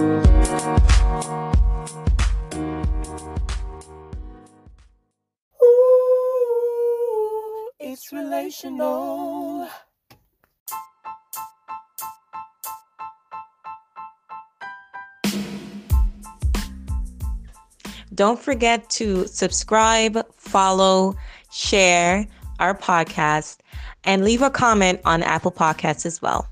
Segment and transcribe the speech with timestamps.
[0.00, 0.20] Ooh,
[7.78, 9.68] it's relational.
[18.14, 21.14] Don't forget to subscribe, follow,
[21.52, 22.26] share
[22.58, 23.58] our podcast,
[24.04, 26.48] and leave a comment on Apple Podcasts as well.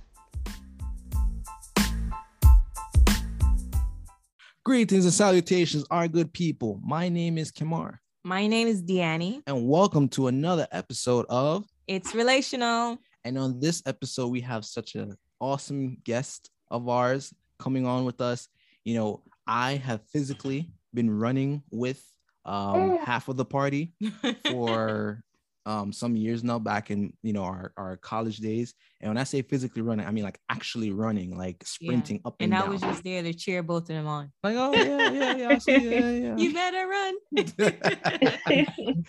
[4.69, 6.79] Greetings and salutations, our good people.
[6.85, 9.41] My name is Kemar, My name is Deannie.
[9.47, 11.65] and welcome to another episode of.
[11.87, 12.99] It's relational.
[13.25, 18.21] And on this episode, we have such an awesome guest of ours coming on with
[18.21, 18.47] us.
[18.85, 22.05] You know, I have physically been running with
[22.45, 23.95] um, half of the party
[24.51, 25.25] for
[25.69, 28.73] um, some years now, back in you know our, our college days.
[29.03, 32.55] And when I say physically running, I mean like actually running, like sprinting up and,
[32.55, 32.71] and I down.
[32.71, 34.33] was just there to cheer both of them on.
[34.43, 36.37] like, oh yeah, yeah, yeah, see, yeah, yeah.
[36.37, 37.15] You better run.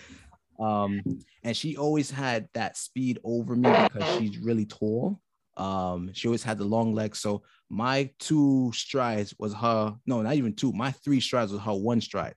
[0.60, 1.02] um
[1.44, 5.18] and she always had that speed over me because she's really tall
[5.56, 10.36] um she always had the long legs so my two strides was her no not
[10.36, 12.34] even two my three strides was her one stride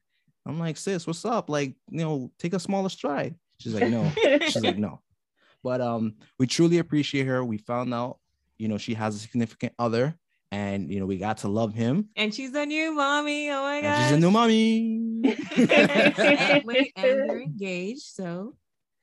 [0.47, 4.10] i'm like sis what's up like you know take a smaller stride she's like no
[4.46, 5.00] she's like no
[5.62, 8.18] but um we truly appreciate her we found out
[8.58, 10.16] you know she has a significant other
[10.50, 13.50] and you know we got to love him and she's a new mommy.
[13.50, 14.02] Oh my and god.
[14.02, 15.22] she's a new mommy
[15.56, 18.02] and, wait, and they're engaged.
[18.02, 18.56] So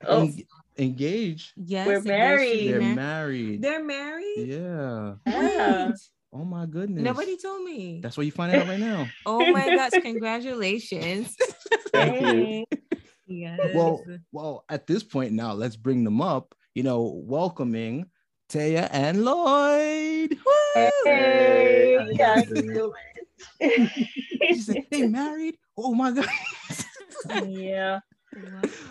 [0.08, 0.44] Oh, En-
[0.78, 2.60] engaged yes, We're married.
[2.60, 4.48] she's they're married They're married.
[4.48, 5.88] yeah Yeah.
[5.88, 5.96] Wait,
[6.32, 7.04] Oh my goodness.
[7.04, 8.00] nobody told me.
[8.04, 9.08] That's what you find out right now.
[9.26, 9.92] Oh my gosh!
[10.02, 11.36] Congratulations.
[11.92, 12.66] Thank you.
[13.30, 13.60] yes.
[13.74, 16.56] Well, well, at this point now, let's bring them up.
[16.76, 18.06] You know, welcoming
[18.50, 20.38] Taia and Lloyd.
[20.46, 20.84] Woo!
[21.06, 22.74] Hey, How you how you doing?
[23.62, 23.90] doing?
[24.48, 25.58] She's like, they married?
[25.78, 26.28] Oh my god.
[27.48, 28.00] yeah.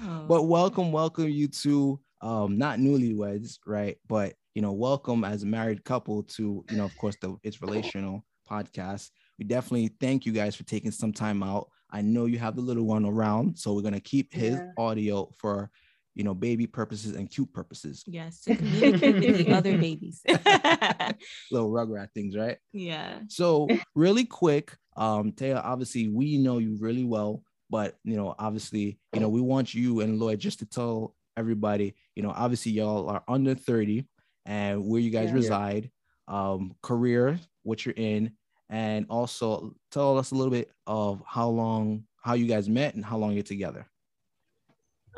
[0.03, 0.25] Wow.
[0.29, 3.97] but welcome, welcome you to um not newlyweds, right?
[4.09, 7.63] But you know, welcome as a married couple to, you know, of course, the it's
[7.63, 9.11] relational podcast.
[9.39, 11.69] We definitely thank you guys for taking some time out.
[11.91, 14.73] I know you have the little one around, so we're gonna keep his Yeah.
[14.77, 15.71] audio for
[16.15, 18.03] you know baby purposes and cute purposes.
[18.07, 20.21] yes, to communicate with the other babies.
[21.51, 22.59] Little rugrat things, right?
[22.73, 23.21] yeah.
[23.29, 28.99] So really quick, um, Taia, obviously we know you really well, but you know, obviously,
[29.13, 33.09] you know, we want you and Lloyd just to tell everybody, you know, obviously y'all
[33.09, 34.07] are under 30
[34.47, 35.37] and where you guys Yeah.
[35.37, 35.91] reside,
[36.27, 38.33] um, career, what you're in,
[38.71, 43.05] and also tell us a little bit of how long, how you guys met and
[43.05, 43.87] how long you're together.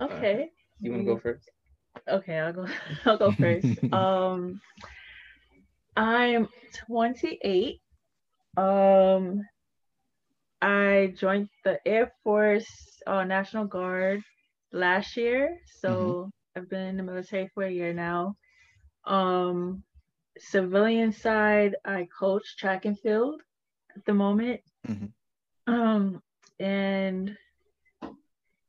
[0.00, 0.50] Okay.
[0.78, 1.50] You want to go first?
[2.09, 2.66] Okay, I'll go.
[3.05, 3.66] I'll go first.
[3.93, 4.60] um,
[5.97, 6.49] I'm
[6.87, 7.81] 28.
[8.56, 9.43] Um,
[10.62, 14.22] I joined the Air Force uh, National Guard
[14.72, 18.37] last year, so I've been in the military for a year now.
[19.05, 19.83] Um,
[20.39, 23.43] civilian side, I coach track and field
[23.97, 24.61] at the moment.
[24.87, 25.13] Mhm.
[25.67, 26.23] Um,
[26.59, 27.37] and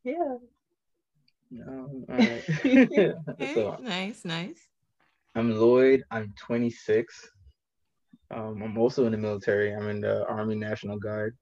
[0.03, 0.37] yeah.
[1.51, 2.05] No.
[2.09, 2.43] All right.
[3.29, 4.67] Okay, so nice, nice.
[5.35, 6.03] I'm Lloyd.
[6.11, 7.29] I'm 26.
[8.31, 9.73] Um, I'm also in the military.
[9.73, 11.37] I'm in the Army National Guard.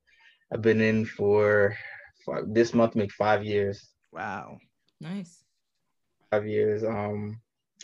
[0.52, 1.76] I've been in for
[2.26, 3.90] five, this month make five years.
[4.12, 4.58] wow.
[5.02, 5.44] Nice.
[6.32, 6.84] Five years.
[6.84, 7.42] Um,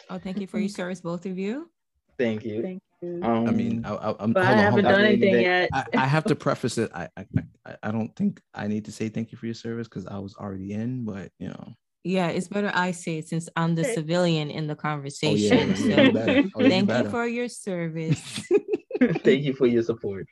[0.10, 1.70] Oh, thank you for your service, both of you.
[2.18, 2.62] Thank you.
[2.62, 3.20] Thank you.
[3.24, 4.94] Um, I mean, I, I, I'm, but I haven't on.
[4.94, 5.70] done anything Anything- yet.
[5.74, 6.92] I, I have to preface it.
[6.94, 7.26] I, I
[7.68, 10.18] I- I don't think I need to say thank you for your service because I
[10.20, 11.74] was already in, but you know.
[12.04, 13.96] Yeah, it's better I say it since I'm the Okay.
[13.96, 15.70] civilian in the Oh yeah, conversation.
[15.70, 16.50] yeah, so.
[16.56, 18.48] Oh, thank you for your service.
[19.24, 20.28] thank you for your support.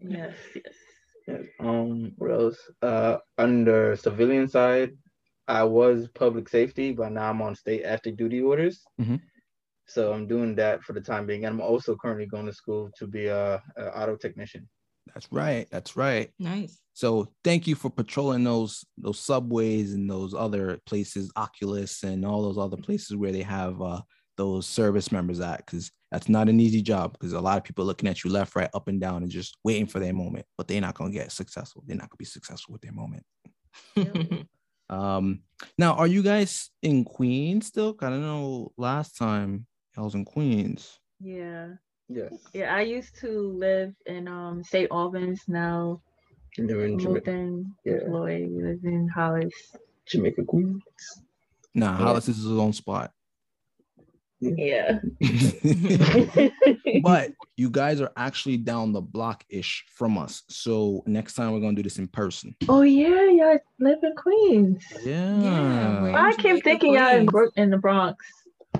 [0.00, 0.74] yes, yes.
[1.28, 1.42] Yes.
[1.60, 2.58] Um, what else?
[2.82, 4.90] Uh, under civilian side,
[5.46, 8.82] I was public safety, but now I'm on state active duty orders.
[9.00, 9.20] Mhm.
[9.92, 11.44] So I'm doing that for the time being.
[11.44, 14.68] And I'm also currently going to school to be a, a auto technician.
[15.12, 15.68] That's right.
[15.70, 16.30] That's right.
[16.38, 16.78] nice.
[16.94, 22.42] So thank you for patrolling those those subways and those other places, Oculus and all
[22.42, 24.00] those other places where they have uh,
[24.36, 27.12] those service members at, because that's not an easy job.
[27.12, 29.58] Because a lot of people looking at you left, right, up and down, and just
[29.64, 31.82] waiting for their moment, but they're not gonna get successful.
[31.86, 33.24] They're not gonna be successful with their moment.
[34.92, 35.40] Um,
[35.78, 37.96] now, are you guys in Queens still?
[38.02, 38.72] I don't know.
[38.76, 39.66] Last time
[39.96, 40.98] I was in Queens.
[41.20, 41.68] Yeah.
[42.08, 42.32] Yes.
[42.52, 44.88] Yeah, I used to live in um St.
[44.90, 45.42] Albans.
[45.48, 46.00] Now
[46.58, 47.92] And they're in moved Jamaica, in Yeah.
[47.94, 48.48] with Lloyd.
[48.50, 49.52] We live in Hollis.
[50.06, 50.82] Jamaica Queens.
[51.74, 51.96] Nah, Yeah.
[52.04, 53.12] Hollis is his own spot.
[54.40, 54.98] Yeah.
[57.02, 60.42] but you guys are actually down the block ish from us.
[60.48, 62.54] So next time we're gonna do this in person.
[62.68, 64.84] oh yeah, y'all live in Queens.
[65.04, 66.02] Yeah.
[66.02, 68.24] where- I Where'd keep wake up thinking y'all in, in the Bronx.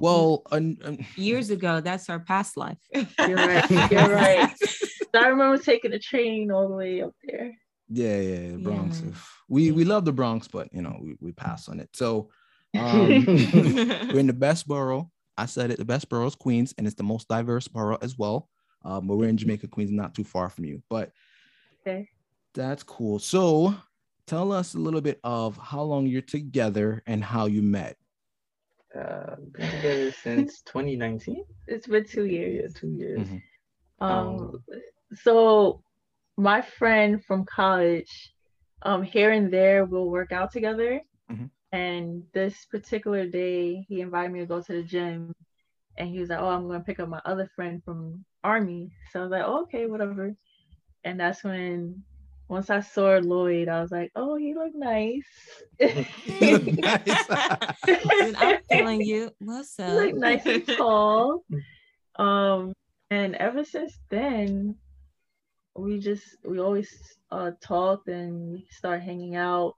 [0.03, 2.79] Well, un- un- Years ago, that's our past life.
[2.95, 3.71] You're right.
[3.91, 4.51] You're right.
[5.15, 7.53] I remember taking a train all the way up there.
[7.89, 9.03] yeah, yeah, the Bronx.
[9.05, 9.13] Yeah.
[9.49, 11.91] We we love the Bronx, but you know we, we pass on it.
[11.95, 12.31] So
[12.79, 15.11] um, we're in the best borough.
[15.37, 15.79] I said it.
[15.79, 18.49] The best borough is Queens, and it's the most diverse borough as well.
[18.85, 20.83] Um, but we're in Jamaica, Queens, not too far from you.
[20.91, 21.13] But
[21.87, 22.09] Okay.
[22.55, 23.19] that's cool.
[23.19, 23.75] So
[24.27, 27.97] tell us a little bit of how long you're together and how you met.
[28.95, 31.45] Uh, been together since 2019.
[31.67, 32.53] It's been two years.
[32.55, 32.75] Yeah, years.
[32.75, 33.29] two years.
[33.29, 33.43] Mhm.
[34.01, 34.65] Um,
[35.15, 35.83] so
[36.37, 38.33] my friend from college,
[38.83, 41.01] um, here and there we'll work out together.
[41.31, 41.51] Mhm.
[41.73, 45.35] And this particular day, he invited me to go to the gym,
[45.97, 48.93] and he was like, "Oh, I'm going to pick up my other friend from army."
[49.11, 50.35] So I was like, oh, "Okay, whatever."
[51.05, 52.05] And that's when,
[52.49, 55.27] once I saw Lloyd, I was like, "Oh, he looked nice."
[55.81, 57.27] You look nice.
[57.87, 59.31] Dude, I'm telling you.
[59.39, 61.45] What's He looked nice and tall.
[62.17, 62.73] Um,
[63.11, 64.77] and ever since then,
[65.77, 66.93] we just we always
[67.31, 69.75] uh talked and we start hanging out.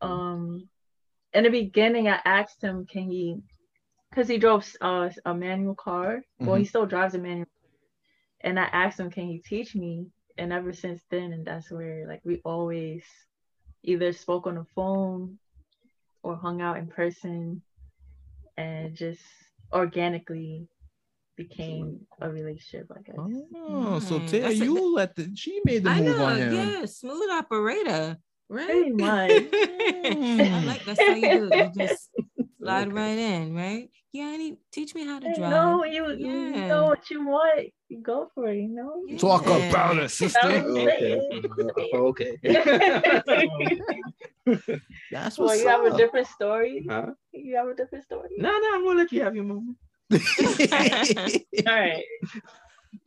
[0.00, 0.68] Um,
[1.34, 3.36] in the beginning, I asked him, can he,
[4.10, 6.22] because he drove uh, a manual car.
[6.38, 7.48] Well, he still drives a manual.
[8.40, 10.06] And I asked him, can he teach me?
[10.36, 13.04] And ever since then, and that's where like we always
[13.82, 15.38] either spoke on the phone
[16.22, 17.62] or hung out in person
[18.56, 19.20] and just
[19.72, 20.66] organically
[21.36, 23.16] became a relationship, I guess.
[23.56, 24.30] Oh, so Nice.
[24.30, 26.54] Taia, That's a- you let the she made the I move know, on him.
[26.54, 28.16] yeah, smooth operator,
[28.48, 28.66] right?
[28.66, 29.30] Pretty much.
[30.04, 31.54] I like that's how you do it.
[31.54, 32.10] You just
[32.60, 32.96] slide Okay.
[32.96, 33.90] right in, right?
[34.12, 35.50] Yeah, I need teach me how to You drive.
[35.50, 37.70] know, you, you know what you want, you
[38.02, 39.02] go for it, you know?
[39.06, 39.18] Yeah.
[39.18, 40.38] Talk about it, sister.
[40.46, 41.20] okay.
[41.94, 42.38] okay.
[45.10, 46.86] That's well, what's you have a different story.
[46.88, 47.12] huh?
[47.32, 48.30] You have a different story.
[48.38, 49.76] No, no, I'm gonna let you have your moment.
[50.12, 50.18] All
[51.74, 52.02] right.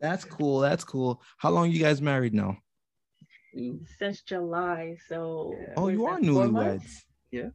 [0.02, 0.60] That's cool.
[0.60, 1.22] That's cool.
[1.38, 2.58] How long you guys married now?
[3.98, 5.56] Since July, so.
[5.60, 5.74] Yeah.
[5.78, 7.06] Oh, you are that, four months?
[7.34, 7.52] newlyweds.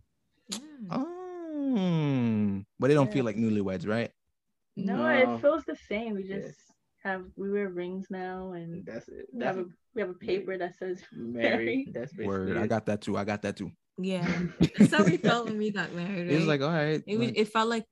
[0.52, 0.86] Mm.
[0.90, 3.12] Oh, but they don't Yeah.
[3.12, 4.10] feel like newlyweds, right?
[4.76, 6.14] No, it feels the same.
[6.14, 6.56] We just
[7.02, 9.26] have we wear rings now, and That's it.
[9.32, 9.64] we have a
[9.94, 11.92] we have a paper that says married.
[11.94, 12.56] That's basically Word.
[12.56, 13.16] I got that too.
[13.16, 13.70] I got that too.
[13.98, 14.26] Yeah,
[14.78, 16.30] that's how we felt when we got married.
[16.30, 17.02] It was like, all right.
[17.06, 17.28] it was.
[17.28, 17.84] like- It felt like,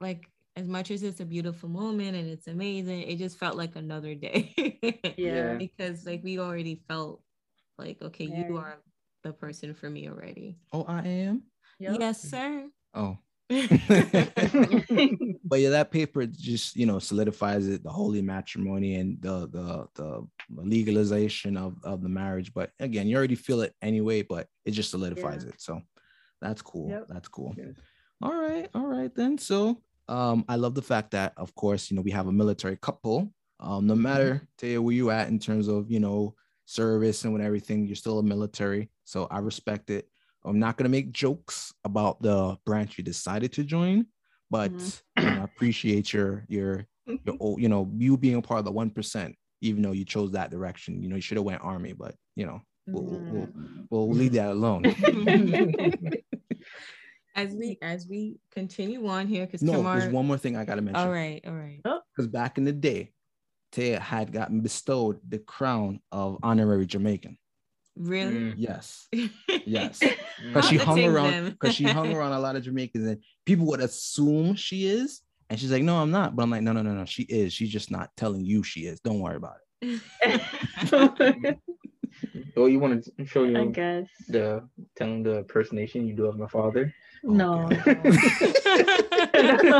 [0.00, 3.76] like as much as it's a beautiful moment and it's amazing, it just felt like
[3.76, 4.52] another day.
[5.16, 5.54] yeah.
[5.54, 7.22] because like we already felt
[7.78, 8.48] like okay, Married.
[8.48, 8.78] you are
[9.22, 10.58] the person for me already.
[10.72, 11.42] oh, I am.
[11.78, 11.96] Yep.
[12.00, 12.66] Yes, sir.
[12.92, 13.18] Oh.
[15.44, 19.86] but yeah, that paper just you know solidifies it, the holy matrimony and the the
[19.94, 22.52] the legalization of of the marriage.
[22.52, 25.54] But again, you already feel it anyway, but it just solidifies it.
[25.58, 25.80] So
[26.40, 26.90] that's cool.
[26.90, 27.06] Yep.
[27.08, 27.54] That's cool.
[27.56, 27.74] Yes.
[28.22, 29.38] All right, all right then.
[29.38, 32.76] So um, I love the fact that, of course, you know, we have a military
[32.76, 33.32] couple.
[33.60, 36.34] Um, no matter Taia, where you at in terms of you know
[36.66, 38.90] service and with everything, you're still a military.
[39.04, 40.08] So I respect it.
[40.48, 44.06] I'm not gonna make jokes about the branch you decided to join,
[44.50, 45.02] but Mhm.
[45.16, 48.64] you know, I appreciate your your your old, you know you being a part of
[48.64, 51.02] the one percent, even though you chose that direction.
[51.02, 53.86] You know, you should have went army, but you know, we'll, we'll, we'll, Mm.
[53.90, 54.84] we'll leave that alone.
[57.34, 60.00] as we as we continue on here, because no, Kemar.
[60.00, 61.00] there's one more thing I gotta mention.
[61.06, 61.80] all right, all right.
[61.82, 63.12] because back in the day,
[63.72, 67.38] Taia had gotten bestowed the crown of honorary Jamaican.
[67.98, 68.34] Really?
[68.34, 68.54] Mm.
[68.56, 69.08] Yes,
[69.66, 70.00] yes.
[70.00, 70.14] Mm.
[70.48, 73.80] Because she hung around, because she hung around a lot of Jamaicans, and people would
[73.80, 76.94] assume she is, and she's like, "No, I'm not." But I'm like, "No, no, no,
[76.94, 77.04] no.
[77.04, 77.52] She is.
[77.52, 79.00] She's just not telling you she is.
[79.00, 81.58] Don't worry about it."
[82.56, 84.08] Oh, you want to show you I guess.
[84.28, 86.92] the telling the impersonation you do of my father?
[87.22, 87.66] No.
[87.66, 87.94] Okay.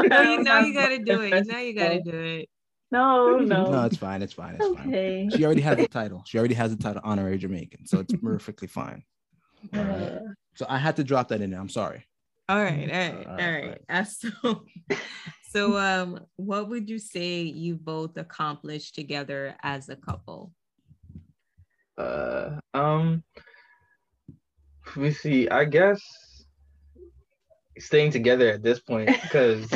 [0.08, 1.34] no, you know you gotta do it.
[1.34, 2.48] You know you gotta do it.
[2.90, 3.64] No, no.
[3.70, 4.22] No, it's fine.
[4.22, 4.56] It's fine.
[4.58, 5.30] It's fine.
[5.30, 6.22] She already has the title.
[6.26, 9.02] She already has the title honorary Jamaican, so it's perfectly fine.
[9.74, 10.12] All right.
[10.12, 10.20] Uh,
[10.54, 11.60] So I had to drop that in there.
[11.60, 12.04] I'm sorry.
[12.48, 13.80] All right, all right, All all right, right.
[13.90, 14.64] Uh, so,
[15.50, 20.52] so um, what would you say you both accomplished together as a couple?
[21.98, 23.22] Uh, um,
[24.86, 25.48] let me see.
[25.50, 26.00] I guess
[27.78, 29.68] staying together at this point because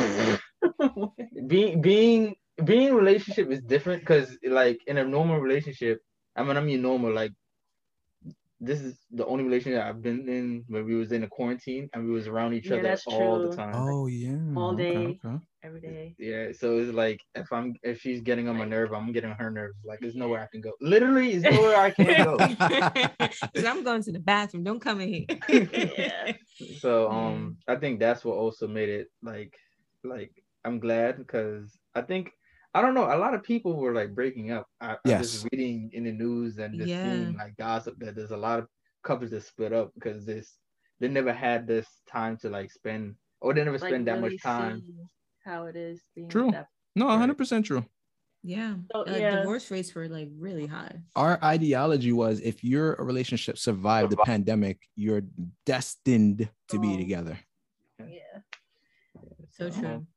[1.47, 5.99] being being being in a relationship is different because like in a normal relationship,
[6.35, 7.31] I mean I mean normal like
[8.59, 12.05] this is the only relationship I've been in where we was in a quarantine and
[12.05, 13.75] we was around each Yeah, other that's all the time.
[13.75, 14.37] Oh yeah.
[14.55, 15.19] All day.
[15.25, 15.37] okay.
[15.63, 16.15] every day.
[16.17, 19.49] Yeah, so it's like if I'm if she's getting on my nerve, I'm getting her
[19.51, 19.75] nerves.
[19.83, 20.71] Like there's nowhere I can go.
[20.79, 22.37] Literally, there's nowhere I can go.
[23.53, 24.63] 'Cause I'm going to the bathroom.
[24.63, 25.25] Don't come in here.
[25.97, 26.33] Yeah.
[26.79, 29.53] So um, I think that's what also made it like
[30.03, 30.31] like
[30.63, 32.31] I'm glad because I think
[32.73, 34.67] I don't know a lot of people were like breaking up.
[34.81, 37.03] I, I'm just reading in the news and just Yeah.
[37.03, 38.67] seeing like gossip that there's a lot of
[39.03, 40.57] couples that split up because this
[40.99, 44.31] they never had this time to like spend or they never Like, spend that really
[44.35, 44.83] much time.
[45.45, 46.51] How it is being True.
[46.51, 47.85] that No, 100 percent true.
[48.43, 48.75] Yeah.
[48.91, 49.35] So, Uh, yeah.
[49.37, 51.01] Divorce rates were like really high.
[51.15, 55.21] Our ideology was if your relationship survived the pandemic, you're
[55.65, 56.97] destined to be Oh.
[56.97, 57.39] together.
[57.99, 58.41] yeah.
[59.51, 59.79] So Uh-huh.
[59.81, 60.07] true.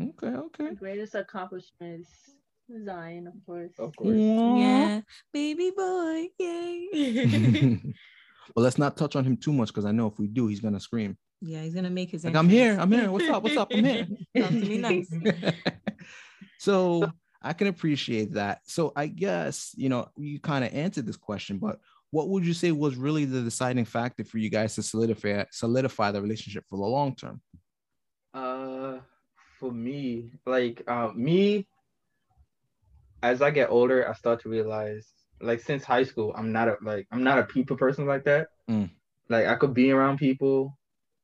[0.00, 0.68] Okay, okay.
[0.70, 3.72] The greatest accomplishment is Zion, of course.
[3.78, 4.16] Of course.
[4.16, 5.00] Yeah.
[5.32, 6.28] Baby boy.
[6.38, 6.88] Yay.
[8.54, 10.60] well, let's not touch on him too much because I know if we do, he's
[10.60, 11.16] gonna scream.
[11.40, 12.76] yeah, he's gonna make his Like, I'm here.
[12.78, 13.10] I'm here.
[13.10, 13.42] What's up?
[13.42, 13.72] What's up?
[13.72, 14.06] I'm here.
[14.36, 15.10] Talk to me nice.
[16.58, 17.10] so
[17.42, 18.60] I can appreciate that.
[18.66, 21.78] So I guess you know you kind of answered this question, but
[22.10, 26.12] what would you say was really the deciding factor for you guys to solidify solidify
[26.12, 27.40] the relationship for the long term?
[29.58, 31.66] For me, like uh, me,
[33.22, 35.06] as I get older, I start to realize,
[35.40, 38.48] like since high school, I'm not a like I'm not a people person like that.
[38.70, 38.90] Mm.
[39.28, 40.78] Like I could be around people,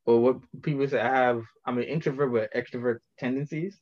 [0.05, 1.43] or what people say I have.
[1.65, 3.79] I'm an introvert with extrovert tendencies,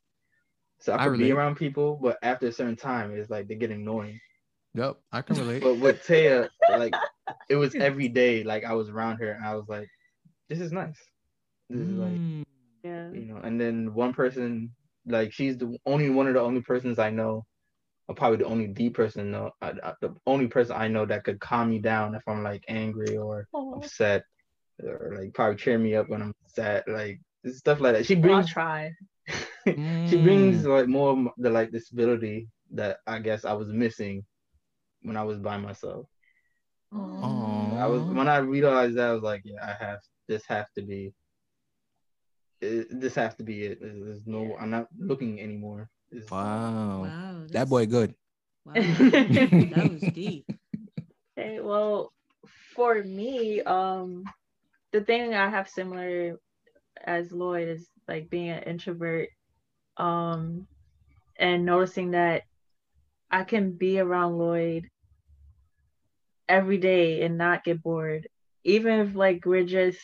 [0.80, 3.56] so I I could be around people, but after a certain time, it's like they
[3.56, 4.20] get annoying.
[4.76, 5.64] Yep, I can relate.
[5.64, 6.94] But with Taia, like
[7.50, 8.44] it was every day.
[8.44, 9.90] Like I was around her, and I was like,
[10.48, 10.98] this is nice.
[11.70, 12.44] This is like Mm.
[12.84, 13.10] Yeah.
[13.12, 14.72] you know and then one person
[15.06, 17.46] like she's the only one of the only persons i know
[18.08, 21.40] or probably the only the person know uh, the only person i know that could
[21.40, 24.24] calm me down if i'm like angry or Oh, upset
[24.84, 28.34] or like probably cheer me up when i'm sad like stuff like that she brings.
[28.36, 28.92] I'll brings try.
[30.06, 34.24] she brings like more of the like this ability that i guess i was missing
[35.04, 36.06] when i was by myself
[36.92, 37.76] Aw.
[37.78, 40.82] i was when i realized that i was like yeah i have this have to
[40.82, 41.14] be
[42.64, 47.02] it, this has to be it there's, there's no i'm not looking anymore It's- Wow.
[47.04, 47.46] Wow.
[47.52, 48.16] That boy good.
[48.66, 48.74] Wow.
[48.76, 50.46] that was deep.
[51.38, 52.14] Okay, well,
[52.76, 54.24] for me, um,
[54.92, 56.38] the thing I have similar
[57.04, 59.30] as Lloyd is like being an introvert,
[59.98, 60.68] um,
[61.38, 62.44] and noticing that
[63.32, 64.90] I can be around Lloyd
[66.48, 68.28] every day and not get bored,
[68.64, 70.00] even if like we're just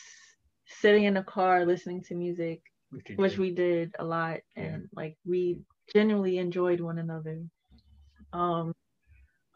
[0.70, 4.78] sitting in a car listening to music, which which we did a lot, Yeah.
[4.78, 5.60] and like we
[5.92, 7.44] genuinely enjoyed one another.
[8.32, 8.74] Um,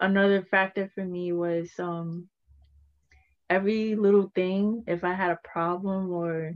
[0.01, 2.29] another factor for me was um
[3.51, 6.55] every little thing if i had a problem or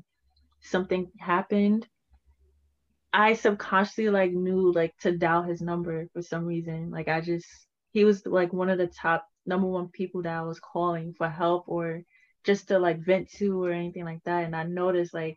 [0.60, 1.88] something happened
[3.12, 7.46] i subconsciously like knew like to dial his number for some reason like i just
[7.92, 11.28] he was like one of the top number one people that i was calling for
[11.28, 12.02] help or
[12.48, 15.36] just to like vent to or anything like that and i noticed like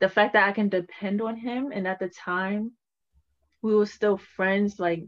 [0.00, 2.70] the fact that i can depend on him and at the time
[3.62, 5.02] we were still friends like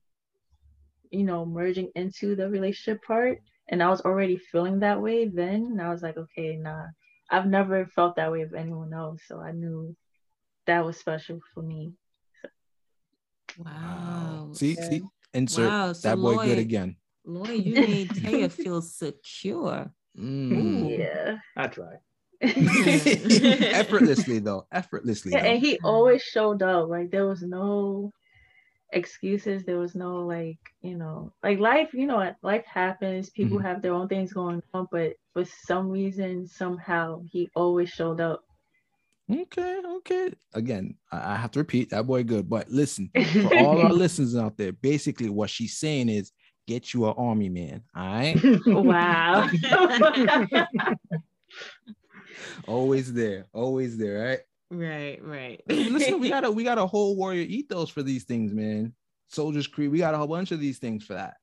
[1.11, 5.69] you know merging into the relationship part and i was already feeling that way then
[5.71, 6.87] and i was like okay nah
[7.31, 9.95] i've never felt that way of anyone else so i knew
[10.67, 11.93] that was special for me
[13.59, 14.51] Wow.
[14.55, 14.89] See, Yeah.
[14.89, 15.03] see,
[15.35, 16.97] insert Wow, so that boy good again.
[17.25, 19.91] Lloyd, you made Taia feel secure.
[20.19, 20.99] Mm.
[20.99, 21.95] Yeah i try.
[22.43, 25.33] effortlessly though, effortlessly.
[25.33, 25.49] yeah though.
[25.49, 28.13] and he always showed up like there was no
[28.93, 33.63] excuses there was no like you know like life you know life happens people Mhm.
[33.63, 38.43] have their own things going on but for some reason somehow he always showed up
[39.31, 40.33] Okay, okay.
[40.53, 42.51] Again, I I have to repeat that boy good.
[42.51, 43.09] But listen,
[43.41, 46.33] for all our listeners out there, basically what she's saying is
[46.67, 47.83] get you an army man.
[47.95, 48.37] All right.
[48.67, 49.49] wow
[52.67, 54.41] always there, always there, right?
[54.71, 55.61] Right, right.
[55.69, 58.95] Listen, we got a we got a whole warrior ethos for these things, man.
[59.29, 61.35] Soldiers Creed, we got a whole bunch of these things for that.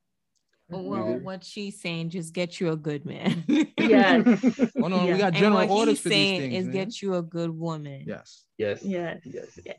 [0.69, 3.43] well, what she's saying, just get you a good man.
[3.79, 5.13] yes Oh no, Yeah.
[5.13, 6.53] we got And general what orders he's for these saying things.
[6.55, 6.73] is man.
[6.73, 8.03] get you a good woman.
[8.07, 8.45] yes.
[8.57, 9.75] yes yes yes yes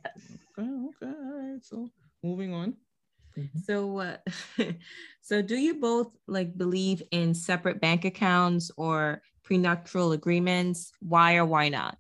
[0.59, 1.65] Okay, okay, all right.
[1.65, 1.89] So
[2.23, 2.75] moving on.
[3.65, 4.17] So, uh,
[5.21, 10.93] so do you both like believe in separate bank accounts or prenuptial agreements?
[11.01, 11.99] Why or why not?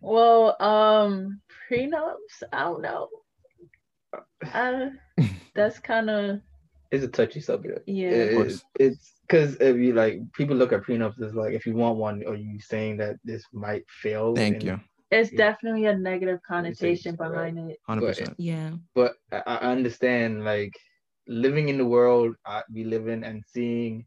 [0.00, 1.40] Well, um,
[1.70, 3.08] prenups, I don't know.
[4.52, 4.90] Uh,
[5.54, 6.40] that's kind of
[6.90, 7.88] it's a touchy subject.
[7.88, 8.10] Yeah.
[8.10, 11.96] It- it's because if you like people look at prenups as like if you want
[11.96, 14.34] one, are you saying that this might fail?
[14.34, 14.80] Thank and- you.
[15.12, 15.38] It's Yeah.
[15.46, 17.30] definitely a negative connotation Right.
[17.30, 17.78] behind it.
[17.86, 18.34] Hundred percent.
[18.38, 18.70] Yeah.
[18.94, 20.74] But I, I understand like
[21.28, 24.06] living in the world I, we live in and seeing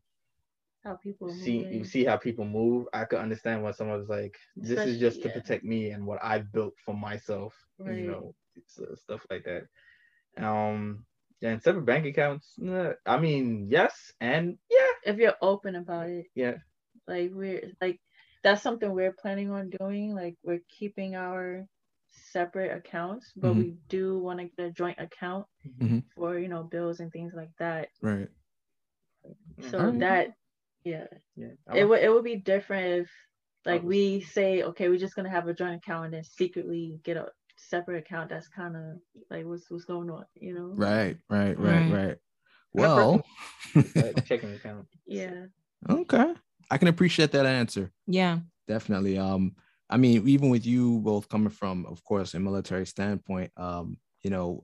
[0.84, 2.88] How people see move you see how people move.
[2.94, 5.34] I could understand when someone's like, this is just to yeah.
[5.38, 7.54] protect me and what I've built for myself.
[7.80, 7.98] Right.
[7.98, 9.64] You know, it's, uh, stuff like that.
[10.44, 11.06] Um,
[11.42, 12.54] and separate bank accounts.
[12.58, 16.58] nah, I mean, yes and yeah, If you're open about it, yeah.
[17.08, 18.00] like we're like
[18.46, 20.14] that's something we're planning on doing.
[20.16, 21.66] Like we're keeping our
[22.08, 23.58] separate accounts, but Mhm.
[23.58, 26.04] we do want to get a joint account Mhm.
[26.16, 27.90] for you know bills and things like that.
[28.04, 28.30] Right.
[29.62, 30.00] So Alright.
[30.00, 30.28] that
[30.84, 31.54] yeah, Yeah.
[31.74, 33.12] it would it would be different if
[33.66, 37.18] like we say okay we're just gonna have a joint account and then secretly get
[37.18, 38.30] a separate account.
[38.30, 39.00] That's kind of
[39.32, 40.68] like what's what's going on, you know?
[40.76, 41.18] Right.
[41.32, 41.58] Right.
[41.58, 41.90] Right.
[41.90, 41.92] Right.
[41.92, 42.18] Right.
[42.74, 43.26] Well.
[44.28, 44.88] checking account.
[45.08, 45.48] Yeah.
[45.90, 46.36] okay.
[46.72, 47.92] I can appreciate that answer.
[48.08, 48.40] Yeah.
[48.68, 49.54] definitely um
[49.90, 54.32] i mean even with you both coming from of course a military standpoint um you
[54.32, 54.64] know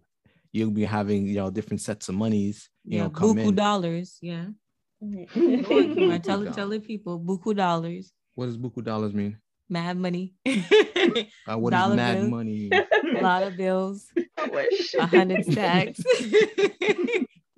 [0.51, 3.03] you'll be having you know different sets of monies you yeah.
[3.03, 4.17] know come Buku in dollars.
[4.22, 4.46] Yeah.
[5.03, 8.12] I tell tell the people buku dollars.
[8.36, 9.38] what does buku dollars mean
[9.70, 10.34] Mad money.
[10.46, 12.29] uh, what is Dollar mad bill.
[12.29, 12.70] money
[13.20, 14.08] a lot of bills.
[15.00, 16.01] A hundred stacks.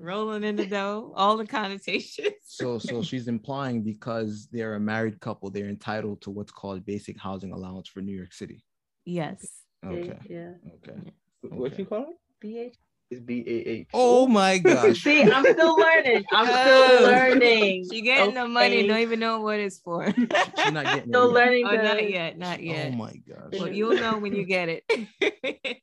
[0.03, 1.13] Rolling in the dough.
[1.15, 2.35] All the connotations.
[2.45, 7.17] so so she's implying because they're a married couple they're entitled to what's called basic
[7.17, 8.63] housing allowance for new york city
[9.05, 9.47] Yes.
[9.85, 10.51] okay Yeah.
[10.75, 10.99] okay
[11.41, 11.75] What Okay.
[11.81, 12.17] you call it?
[12.45, 12.73] BH.
[13.11, 13.87] It's B A H.
[13.93, 16.25] oh my gosh See, I'm still learning.
[16.33, 17.03] I'm still Oh.
[17.03, 17.85] learning.
[17.89, 20.11] She getting the money, don't even know what it's for.
[20.13, 20.27] she's
[20.73, 21.33] not getting it Still yet.
[21.33, 21.65] learning.
[21.67, 22.87] oh, not yet, not oh yet.
[22.89, 24.83] oh my gosh Well, you'll know when you get it.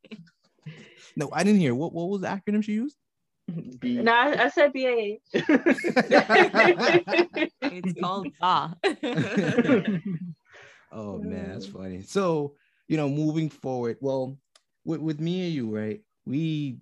[1.17, 2.97] no i didn't hear what what was the acronym she used
[3.81, 3.97] B.
[3.99, 5.17] No, I, I said BAH.
[7.63, 8.75] it's called ah.
[10.93, 12.03] Oh man, that's funny.
[12.03, 12.55] So,
[12.89, 14.37] you know, moving forward, well,
[14.85, 16.01] with, with me and you, right?
[16.27, 16.79] We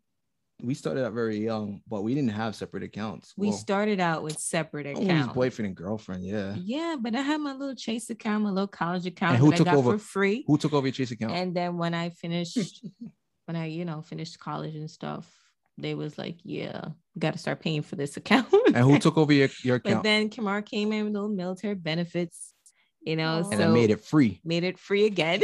[0.63, 3.35] we started out very young, but we didn't have separate accounts.
[3.37, 5.35] we Well, started out with separate accounts.
[5.35, 6.55] boyfriend and girlfriend, yeah.
[6.57, 9.55] Yeah, but I had my little Chase account, my little college account and who that
[9.55, 9.93] I took got over?
[9.93, 10.45] for free.
[10.49, 11.33] Who took over your Chase account?
[11.33, 12.85] And then when I finished,
[13.45, 15.33] when I, you know, finished college and stuff,
[15.79, 16.87] they was like, yeah,
[17.19, 18.47] got to start paying for this account.
[18.67, 19.97] And who took over your, your account?
[19.97, 22.53] But then Kemar came in with little military benefits,
[23.01, 23.51] you know, Aw.
[23.51, 24.41] and so I made it free.
[24.45, 25.41] made it free again.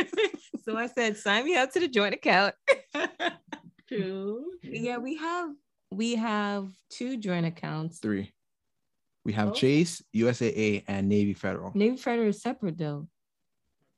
[0.64, 2.54] so I said, sign me up to the joint account.
[3.88, 4.44] True.
[4.62, 5.50] yeah, we have
[5.90, 7.98] we have two joint accounts.
[7.98, 8.32] Three.
[9.24, 9.52] We have Oh.
[9.52, 11.70] Chase, USAA, and Navy Federal.
[11.74, 13.06] Navy Federal is separate though.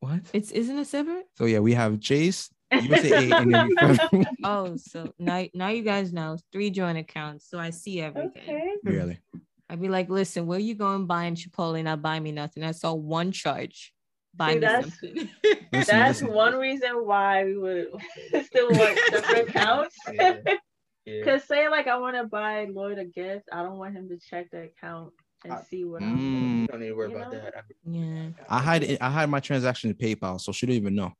[0.00, 0.20] What?
[0.32, 1.26] It's isn't it separate?
[1.36, 4.24] So yeah, we have Chase, USAA, and Navy Federal.
[4.44, 7.48] Oh, so now now you guys know three joint accounts.
[7.48, 8.42] So I see everything.
[8.42, 8.72] Okay.
[8.84, 9.18] really?
[9.70, 12.62] I'd be like, listen, where you going buying Chipotle, not buy me nothing.
[12.64, 13.92] I saw one charge.
[14.36, 15.28] Buy See, me that's- something.
[15.72, 16.34] Listen, That's listen.
[16.34, 17.86] one reason why we would
[18.44, 19.96] still want different accounts.
[20.12, 20.38] Yeah.
[21.06, 21.24] Yeah.
[21.24, 24.18] Cause say like I want to buy Lloyd a gift, I don't want him to
[24.18, 25.12] check the account
[25.44, 26.06] and I- see what Mm.
[26.12, 26.60] I'm.
[26.62, 27.40] You don't need to worry You about know?
[27.40, 27.64] that.
[27.86, 28.28] yeah.
[28.48, 31.12] I had I had my transaction in PayPal, so she didn't even know.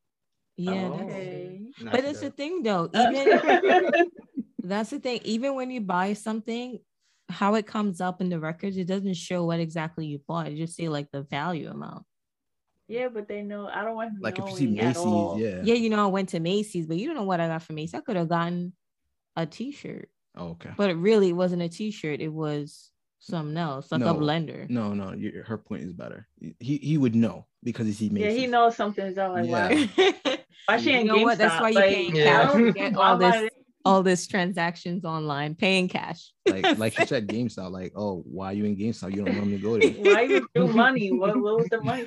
[0.56, 0.72] Yeah.
[0.88, 0.90] Oh.
[0.98, 1.60] that's- Okay.
[1.82, 2.36] Not But it's that.
[2.36, 4.10] the thing though, even
[4.62, 6.78] that's the thing, even when you buy something,
[7.28, 10.46] how it comes up in the records, it doesn't show what exactly you bought.
[10.48, 12.04] It just say like the value amount.
[12.86, 15.36] yeah, but they know I don't want him Like if you see knowing at all.
[15.36, 15.62] Macy's, yeah.
[15.64, 17.74] Yeah, you know, I went to Macy's, but you don't know what I got from
[17.76, 17.94] Macy's.
[17.94, 18.72] I could have gotten
[19.36, 20.70] a t-shirt, Oh, okay.
[20.76, 22.20] but it really wasn't a t-shirt.
[22.20, 22.90] It was
[23.26, 24.10] something else, like No.
[24.10, 24.68] a blender.
[24.68, 25.14] No, no,
[25.46, 26.26] her point is better.
[26.60, 29.32] He he would know because he's he Yeah, he knows something's up.
[29.32, 29.86] Like, Yeah.
[30.26, 30.38] why?
[30.66, 31.36] Why she You in know what?
[31.38, 32.22] That's why you're Like, paying Yeah.
[32.24, 32.52] I cash.
[32.52, 33.50] don't- You get all this,
[33.84, 36.32] all this transactions online, paying cash.
[36.48, 37.70] like like you said, GameStop.
[37.70, 39.14] Like, oh, why are you in GameStop?
[39.14, 39.90] You don't normally go there.
[39.90, 41.12] Why you do money?
[41.12, 42.04] What, what was the money?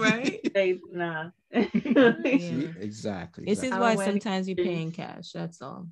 [0.00, 0.40] Right.
[0.52, 1.30] They, nah.
[1.52, 2.72] Yeah.
[2.80, 3.44] Exactly.
[3.44, 5.30] This is why sometimes you're to- paying cash.
[5.32, 5.86] That's all.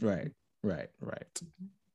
[0.00, 0.30] right,
[0.62, 1.40] right, right.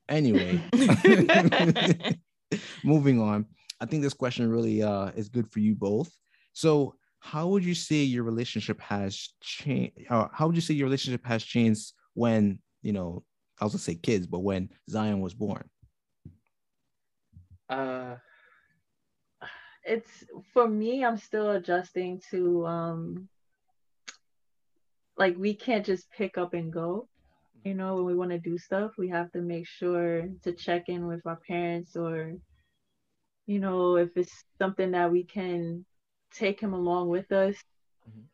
[0.10, 0.60] Anyway,
[2.84, 3.46] moving on.
[3.80, 6.12] I think this question really uh is good for you both.
[6.54, 9.94] So, how would you say your relationship has changed?
[10.10, 13.24] Uh, how would you say your relationship has changed when you know?
[13.60, 15.68] I was gonna say kids, but when Zion was born.
[17.70, 18.16] Uh,
[19.88, 23.30] it's for me i'm still adjusting to um
[25.18, 27.08] like we can't just pick up and go
[27.64, 30.90] you know when we want to do stuff we have to make sure to check
[30.90, 32.34] in with our parents or
[33.46, 35.86] you know if it's something that we can
[36.32, 37.56] take him along with us
[38.08, 38.26] Mhm.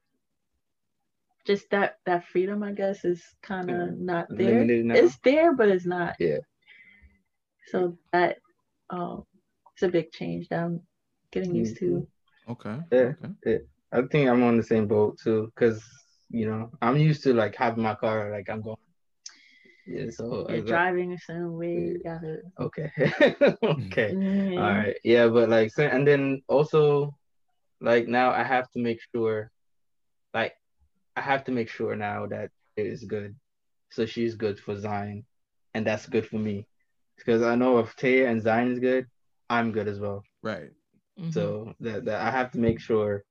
[1.46, 3.96] just that that freedom, I guess, is kind of Yeah.
[3.98, 4.62] not there.
[4.64, 6.16] It's there, but it's not.
[6.20, 6.40] Yeah.
[7.68, 8.38] So that
[8.90, 9.26] um,
[9.74, 10.82] it's a big change that I'm
[11.32, 12.08] getting used to.
[12.48, 12.80] Okay.
[12.92, 13.14] Yeah.
[13.46, 13.60] Okay.
[13.92, 15.84] I think I'm on the same boat too, because
[16.30, 18.78] you know I'm used to like having my car, like I'm going.
[19.86, 20.10] Yeah.
[20.12, 21.76] So You're I was like, driving a certain way.
[21.76, 22.42] You gotta.
[22.60, 22.92] okay.
[23.64, 24.14] okay.
[24.14, 24.58] Mhm.
[24.58, 24.96] All right.
[25.04, 27.16] Yeah, but like, so, and then also,
[27.82, 29.52] like now I have to make sure,
[30.34, 30.54] like,
[31.16, 33.36] I have to make sure now that it is good,
[33.92, 35.26] so she's good for Zion,
[35.74, 36.66] and that's good for me,
[37.18, 39.06] because I know if Taia and Zion is good,
[39.50, 40.24] I'm good as well.
[40.42, 40.72] Right.
[41.20, 41.34] Mhm.
[41.34, 43.24] So that, that I have to make sure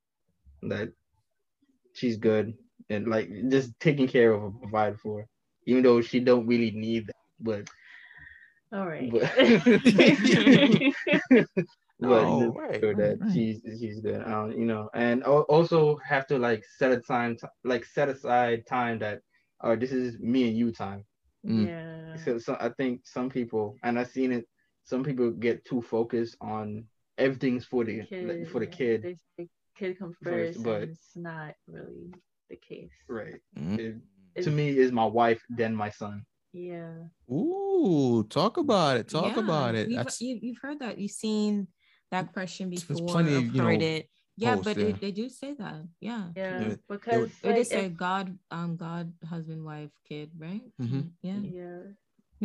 [0.63, 0.91] that
[1.95, 2.55] she's good
[2.91, 5.29] and like just taking care of her, provide for, her,
[5.67, 7.69] even though she don't really need that, but
[8.73, 9.11] All right.
[9.11, 9.23] but.
[12.01, 13.33] but Oh, right, sure that right.
[13.33, 14.23] she's she's good.
[14.27, 18.67] Um, you know, and al- also have to like set a time, like set aside
[18.67, 19.21] time that,
[19.61, 21.05] or this is me and you time.
[21.47, 21.67] Mm.
[21.69, 22.17] Yeah.
[22.25, 24.47] So, so I think some people, and I've seen it,
[24.85, 26.85] some people get too focused on
[27.19, 30.91] everything's for the like, for the kid, They say kid come first, first, but- and
[30.91, 32.13] it's not really
[32.51, 32.91] the case.
[33.09, 33.41] right?
[33.57, 33.79] Mm.
[33.79, 34.01] It- It's-
[34.41, 36.25] to me, is my wife then my son.
[36.53, 36.93] Yeah.
[37.31, 39.09] Ooh, talk about it.
[39.09, 39.89] Talk Yeah, about it.
[39.89, 40.99] You've, you, you've heard that.
[40.99, 41.69] You've seen
[42.11, 43.09] that question There's before.
[43.09, 44.09] plenty of, I've you heard know, it.
[44.37, 44.87] Yeah, posts, but yeah.
[44.89, 45.83] It, they do say that.
[46.01, 46.29] Yeah.
[46.37, 46.69] Yeah.
[46.69, 50.63] would- because They like, just say if- God, um, God, husband, wife, kid, right?
[50.81, 51.11] Mhm.
[51.23, 51.39] Yeah.
[51.41, 51.79] yeah.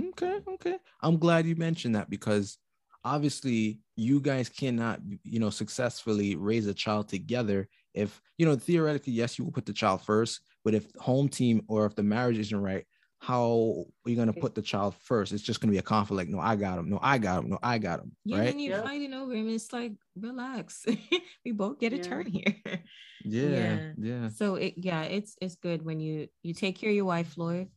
[0.10, 0.78] Okay, okay.
[1.02, 2.58] I'm glad you mentioned that because
[3.04, 9.13] obviously you guys cannot, you know, successfully raise a child together if, you know, theoretically,
[9.13, 12.38] yes, you will put the child first, but if home team or if the marriage
[12.38, 12.84] isn't right,
[13.19, 15.32] how are you going to put the child first?
[15.32, 16.30] It's just going to be a conflict.
[16.30, 16.89] Like, no, I got him.
[16.89, 17.51] No, I got him.
[17.51, 18.12] No, I got him.
[18.25, 18.47] Yeah, right?
[18.47, 18.84] then you're Yeah.
[18.84, 19.47] fighting over him.
[19.47, 20.86] It's like, relax.
[21.45, 22.03] we both get a Yeah.
[22.03, 22.53] turn here.
[23.23, 23.80] Yeah, Yeah.
[23.97, 24.30] yeah.
[24.30, 27.69] so it yeah, it's it's good when you you take care of your wife, Lloyd,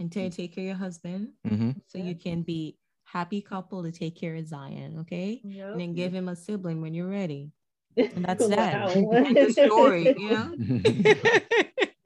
[0.00, 3.92] and to take care of your husband, hmm so you can be happy couple to
[3.92, 5.40] take care of Zion, okay?
[5.44, 5.72] Yep.
[5.72, 7.52] And then give him a sibling when you're ready.
[7.96, 8.74] And that's that.
[8.74, 9.10] Wow.
[9.12, 10.56] End of story, you know?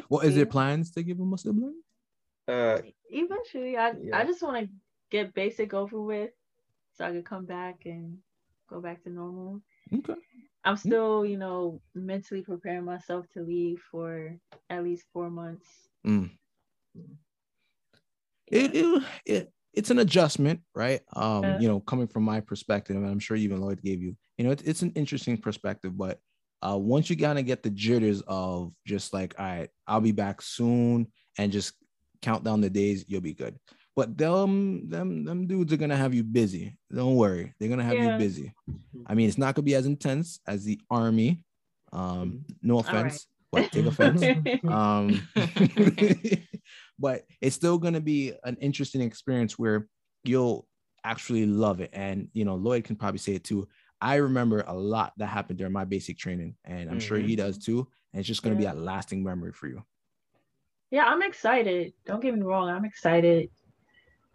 [0.09, 0.51] What is their Yeah.
[0.51, 1.83] plans to give him a sibling?
[2.49, 4.19] Uh, Eventually, I Yeah.
[4.19, 4.73] I just want to
[5.11, 6.31] get basic over with,
[6.93, 8.19] so I could come back and
[8.69, 9.63] go back to normal.
[9.93, 10.15] Okay.
[10.65, 14.37] I'm still, you know, mentally preparing myself to leave for
[14.69, 15.69] at least four months.
[16.05, 16.31] Mm.
[18.49, 21.01] it, it, it it's an adjustment, right?
[21.15, 21.59] Um, Yeah.
[21.61, 24.51] you know, coming from my perspective, and I'm sure even Lloyd gave you, you know,
[24.51, 26.19] it, it's an interesting perspective, but
[26.67, 30.13] uh, once you kind of get the jitters of just like, all right, I'll be
[30.13, 31.07] back soon,
[31.39, 31.75] and just
[32.23, 33.59] count down the days, you'll be good.
[33.95, 36.77] But them, them, them dudes are gonna have you busy.
[36.95, 38.13] Don't worry, they're gonna have Yeah.
[38.13, 38.55] you busy.
[39.07, 41.43] I mean, it's not gonna be as intense as the army.
[41.93, 42.87] Um, no right.
[42.87, 44.23] offense, but take offense
[44.69, 45.27] um
[46.99, 49.89] but it's still going to be an interesting experience where
[50.25, 50.67] you'll
[51.05, 53.69] actually love it and you know lloyd can probably say it too
[54.01, 57.59] i remember a lot that happened during my basic training and i'm sure he does
[57.59, 58.73] too and it's just going to Yeah.
[58.73, 59.85] be a lasting memory for you
[60.91, 61.95] yeah, I'm excited.
[62.05, 63.51] Don't get me wrong, I'm excited.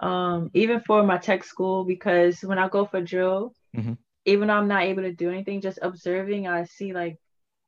[0.01, 3.97] Um, even for my tech school because when I go for drill, Mhm.
[4.25, 7.19] even though I'm not able to do anything, just observing, I see like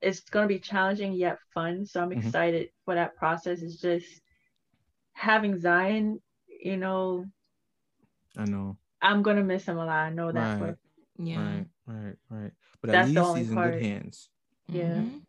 [0.01, 1.85] it's gonna be challenging yet fun.
[1.85, 2.25] So I'm Mhm.
[2.25, 3.61] excited for that process.
[3.61, 4.21] It's just
[5.13, 7.25] having Zion, you know,
[8.35, 9.89] i know I'm gonna miss him a lot.
[9.89, 10.59] I know that.
[10.59, 10.75] Right.
[10.75, 11.39] for- Yeah.
[11.39, 13.73] right right right but That's at the least only he's in part.
[13.73, 14.29] good hands
[14.69, 14.83] Yeah.
[14.95, 15.21] Mhm.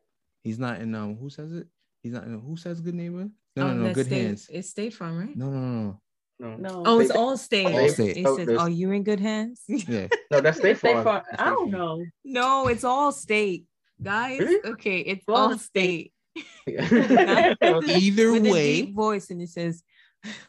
[0.45, 1.67] he's not in um who says it
[2.03, 4.71] he's not in who says good neighbor no Oh, no no good State- hands It's
[4.71, 5.37] State Farm, right?
[5.37, 6.01] no no no
[6.41, 6.83] no, No.
[6.85, 7.67] Oh, it's State- all state.
[7.69, 8.17] Allstate.
[8.17, 10.93] It Oh, says, there's- "Are you in good hands?" no yeah no, that's State State
[10.93, 11.05] Farm.
[11.05, 12.05] Farm- I don't know.
[12.25, 13.67] no, it's all state,
[14.03, 14.41] guys.
[14.41, 14.71] Really?
[14.73, 16.13] Okay, it's All all state.
[16.69, 17.97] Okay.
[18.01, 19.83] either With a way deep voice, and it says,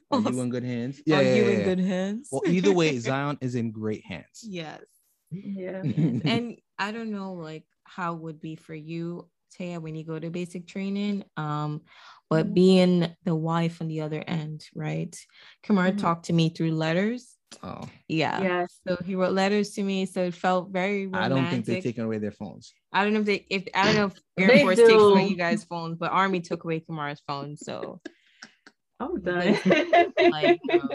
[0.09, 1.65] are "Are you in good hands you yeah, yeah, in yeah.
[1.65, 4.81] good hands?" well either way zion is in great hands yes.
[5.31, 5.83] Yeah.
[6.25, 10.19] and I don't know like how it would be for you, Taia, when you go
[10.19, 11.23] to basic training.
[11.37, 11.81] Um,
[12.29, 12.53] but Mhm.
[12.53, 15.15] being the wife on the other end, right?
[15.63, 15.97] Kemar Mhm.
[15.99, 17.37] talked to me through letters.
[17.63, 18.41] oh Yeah.
[18.41, 18.79] Yes.
[18.87, 21.25] So he wrote letters to me, so it felt very romantic.
[21.25, 22.73] I don't think they're taking away their phones.
[22.91, 25.23] I don't know if they if I don't know if Air They Force takes away
[25.25, 25.29] do.
[25.31, 27.55] you guys' phones, but Army took away Kemar's phone.
[27.55, 28.01] So
[28.99, 29.57] I'm done.
[30.31, 30.89] like um,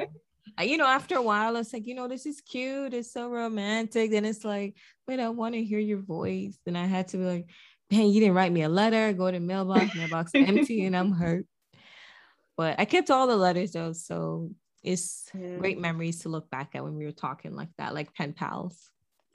[0.62, 4.10] you know, after a while, it's like, you know, this is cute, it's so romantic.
[4.10, 6.58] Then it's like, wait, I want to hear your voice.
[6.64, 7.46] Then I had to be like,
[7.90, 11.46] man, you didn't write me a letter, go to mailbox, mailbox empty, and I'm hurt.
[12.56, 14.50] But I kept all the letters though, so
[14.82, 15.58] it's Yeah.
[15.58, 18.90] great memories to look back at when we were talking like that, like pen pals.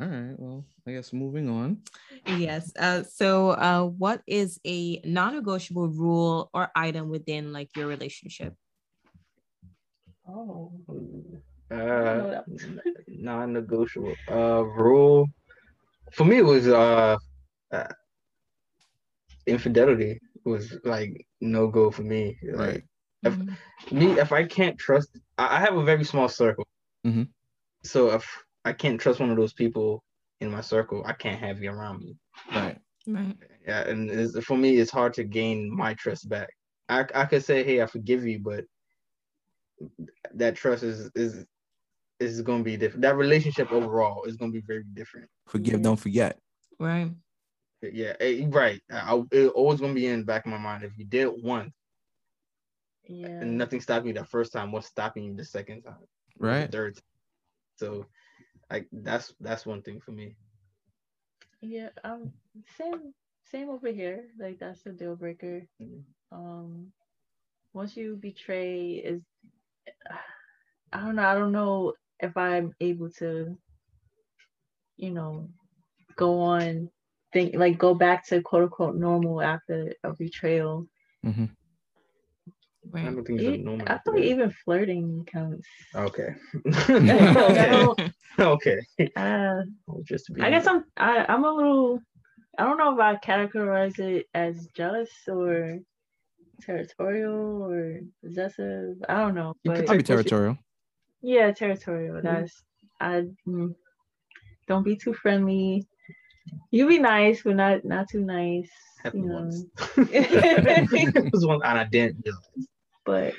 [0.00, 0.34] All right.
[0.38, 1.82] Well, I guess moving on.
[2.26, 2.72] Yes.
[2.78, 8.54] Uh, so, uh, what is a non-negotiable rule or item within like your relationship?
[10.28, 10.72] Oh.
[11.70, 12.42] Uh,
[13.08, 14.14] non-negotiable.
[14.30, 15.26] Uh, rule
[16.12, 17.16] for me it was uh,
[17.72, 17.84] uh
[19.46, 22.36] infidelity was like no go for me.
[22.42, 22.82] Like Right.
[23.24, 23.56] If- Mhm.
[23.92, 26.66] me, if I can't trust, I I have a very small circle.
[27.06, 27.28] Mhm.
[27.84, 28.24] So if
[28.64, 30.02] I can't trust one of those people
[30.40, 32.16] in my circle, I can't have you around me.
[32.54, 32.78] Right.
[33.06, 33.36] Right.
[33.66, 36.50] Yeah, and for me, it's hard to gain my trust back.
[36.88, 38.64] I I could say, hey, I forgive you, but
[40.34, 41.44] that trust is is
[42.20, 43.02] is going to be different.
[43.02, 45.28] That relationship overall is going to be very different.
[45.46, 45.82] Forgive, Yeah.
[45.82, 46.38] don't forget.
[46.78, 47.10] Right.
[47.82, 48.80] Yeah, eh, right.
[48.90, 50.84] I, I- it's always going to be in the back of my mind.
[50.84, 51.72] If you did it once
[53.04, 53.26] Yeah.
[53.40, 56.06] and nothing stopped me the first time, what's stopping you the second time?
[56.40, 56.70] or the Right.
[56.70, 56.94] Third.
[56.94, 57.02] Time?
[57.78, 58.06] So,
[58.70, 60.36] like that's that's one thing for me.
[61.60, 62.32] Yeah, um,
[62.76, 64.28] same, same over here.
[64.38, 65.66] Like that's a deal breaker.
[65.80, 66.04] Mhm.
[66.32, 66.92] Um,
[67.72, 69.24] once you betray, is
[70.92, 71.22] I don't know.
[71.22, 73.56] I don't know if I'm able to,
[74.96, 75.48] you know,
[76.16, 76.90] go on,
[77.32, 80.86] think like go back to quote unquote normal after a betrayal.
[81.24, 81.50] Mhm.
[82.94, 83.86] I don't think it's a normal.
[83.88, 85.68] I thought even flirting counts.
[85.94, 86.34] Okay.
[86.66, 87.86] Okay.
[88.38, 88.78] Okay.
[89.14, 89.62] Uh,
[90.04, 92.00] Just I guess I'm I, I'm a little
[92.58, 95.78] I don't know if I categorize it as jealous or
[96.64, 98.96] territorial or possessive.
[99.08, 99.54] I don't know.
[99.64, 100.58] You could But I'll be territorial.
[101.22, 102.20] yeah, territorial.
[102.22, 102.62] That's
[103.00, 103.74] I mm,
[104.68, 105.86] don't be too friendly.
[106.70, 108.70] You be nice, but not not too nice.
[109.02, 109.34] happened You know.
[109.36, 109.64] once.
[109.96, 112.68] it was one and I didn't realize.
[113.04, 113.34] But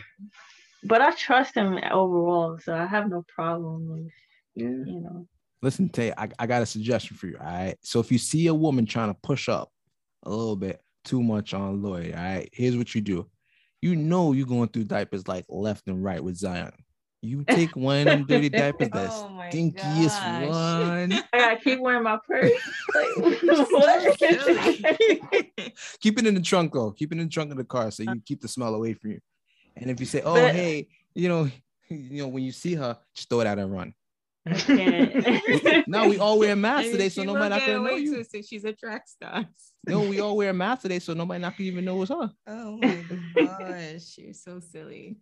[0.83, 4.11] but I trust him overall, so I have no problem with
[4.55, 4.67] Yeah.
[4.85, 5.27] you know.
[5.61, 7.37] Listen, Tay, I, I got a suggestion for you.
[7.39, 7.77] All right.
[7.81, 9.71] So if you see a woman trying to push up
[10.23, 13.29] a little bit too much on Lloyd, all right, here's what you do.
[13.81, 16.71] You know you're going through diapers like left and right with Zion.
[17.21, 20.47] You take one of them dirty diapers, that Oh stinkiest gosh.
[20.49, 21.13] one.
[21.33, 22.51] I gotta keep wearing my purse.
[22.95, 23.33] Like,
[25.99, 26.91] keep it in the trunk though.
[26.91, 29.11] Keep it in the trunk of the car so you keep the smell away from
[29.11, 29.19] you.
[29.75, 31.49] And if you say, "Oh, But- hey," you know,
[31.89, 33.93] you know, when you see her, just throw it out and run.
[34.45, 35.83] I can't.
[35.87, 38.15] Now we all wear masks And today, so will nobody not get gonna know you.
[38.17, 39.45] to say she's a track star.
[39.85, 42.31] No, we all wear masks today, so nobody not gonna even know it's her.
[42.47, 43.03] Oh my
[43.35, 45.17] gosh, you're so silly.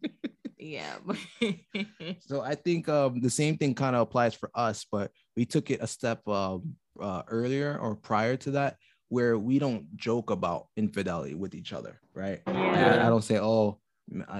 [0.57, 0.97] Yeah.
[2.19, 5.71] So I think um, the same thing kind of applies for us, but we took
[5.71, 8.77] it a step um, uh, earlier or prior to that,
[9.09, 12.41] where we don't joke about infidelity with each other, right?
[12.45, 13.75] Like, I, I don't say, "Oh, m-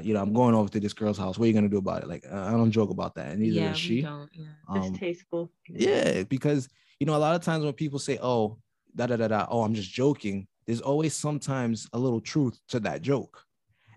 [0.03, 1.38] you know, I'm going over to this girl's house.
[1.38, 3.39] What are you gonna do about it?" Like uh, I don't joke about that, and
[3.39, 4.01] neither yeah, does we she.
[4.01, 4.29] don't.
[4.34, 4.45] Yeah.
[4.67, 5.51] Um, Distasteful.
[5.69, 8.57] yeah, because you know, a lot of times when people say, "Oh,
[8.95, 10.47] da da da da," oh, I'm just joking.
[10.67, 13.43] There's always sometimes a little truth to that joke,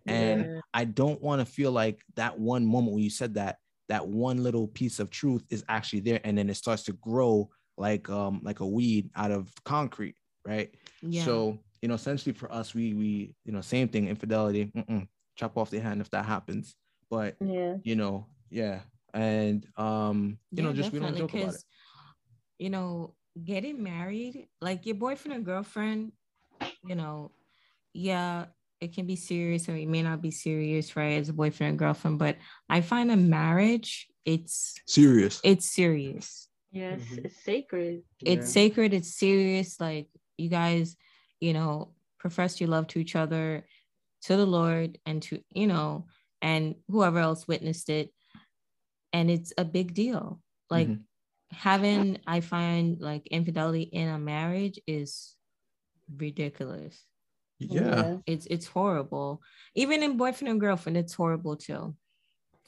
[0.06, 0.60] and Yeah.
[0.72, 3.58] I don't want to feel like that one moment when you said that,
[3.88, 7.50] that one little piece of truth is actually there, and then it starts to grow
[7.76, 10.14] like um like a weed out of concrete,
[10.46, 10.74] right?
[11.02, 11.24] Yeah.
[11.24, 15.06] So you know, essentially for us, we we you know, same thing, infidelity, mm-mm,
[15.36, 16.76] chop off the hand if that happens.
[17.10, 17.76] But Yeah.
[17.82, 18.80] you know, yeah,
[19.12, 21.64] and um, you know, just we don't definitely, joke about it.
[22.58, 26.12] You know, getting married, like your boyfriend and girlfriend,
[26.84, 27.32] you know,
[27.92, 28.46] yeah,
[28.80, 31.18] it can be serious or it may not be serious, right?
[31.20, 32.36] As a boyfriend and girlfriend, but
[32.68, 35.40] I find a marriage, it's Serious.
[35.44, 36.48] it's serious.
[36.72, 37.00] Yes.
[37.02, 37.24] Mhm.
[37.26, 38.02] It's sacred.
[38.24, 39.80] It's sacred, it's serious.
[39.80, 40.96] Like you guys,
[41.40, 43.66] you know, profess your love to each other,
[44.24, 46.06] to the Lord, and to, you know,
[46.42, 48.12] and whoever else witnessed it.
[49.12, 50.42] And it's a big deal.
[50.70, 51.06] Like Mhm.
[51.50, 55.36] having, I find like infidelity in a marriage is
[56.16, 57.06] ridiculous.
[57.60, 58.18] yeah.
[58.26, 59.42] It's it's horrible.
[59.74, 61.96] Even in boyfriend and girlfriend, it's horrible too.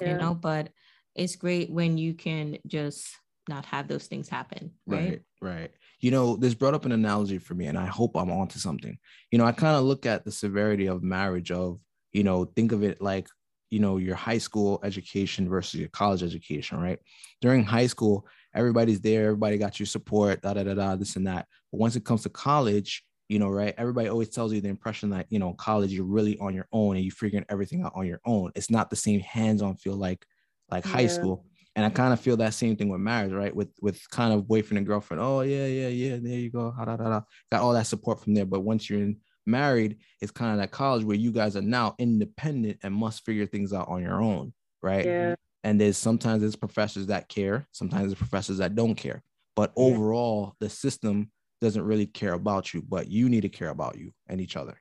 [0.00, 0.72] You know, but
[1.14, 3.16] it's great when you can just
[3.48, 4.78] not have those things happen.
[4.86, 5.16] Right.
[5.16, 5.70] Right, right.
[6.00, 8.98] You know, this brought up an analogy for me, and I hope I'm onto something.
[9.30, 11.80] You know, I kind of look at the severity of marriage of,
[12.12, 13.28] you know, think of it like,
[13.70, 16.98] you know, your high school education versus your college education, right?
[17.40, 21.26] During high school, everybody's there, everybody got your support, da da da da, this and
[21.26, 21.46] that.
[21.72, 23.74] But once it comes to college, you know, right?
[23.76, 26.96] Everybody always tells you the impression that, you know, college, you're really on your own
[26.96, 28.52] and you're figuring everything out on your own.
[28.54, 30.24] It's not the same hands-on feel like
[30.70, 31.44] like high school.
[31.76, 33.54] And I kind of feel that same thing with marriage, right?
[33.54, 35.22] With with kind of boyfriend and girlfriend.
[35.22, 36.16] Oh yeah, yeah, yeah.
[36.16, 36.70] There you go.
[36.70, 37.20] Ha, da, da, da.
[37.52, 38.46] Got all that support from there.
[38.46, 41.94] But once you're in married, it's kind of that college where you guys are now
[41.98, 45.04] independent and must figure things out on your own, right?
[45.04, 45.34] Yeah.
[45.64, 49.22] And there's sometimes there's professors that care, sometimes there's professors that don't care.
[49.54, 49.84] but Yeah.
[49.84, 54.12] overall the system doesn't really care about you but you need to care about you
[54.28, 54.76] and each other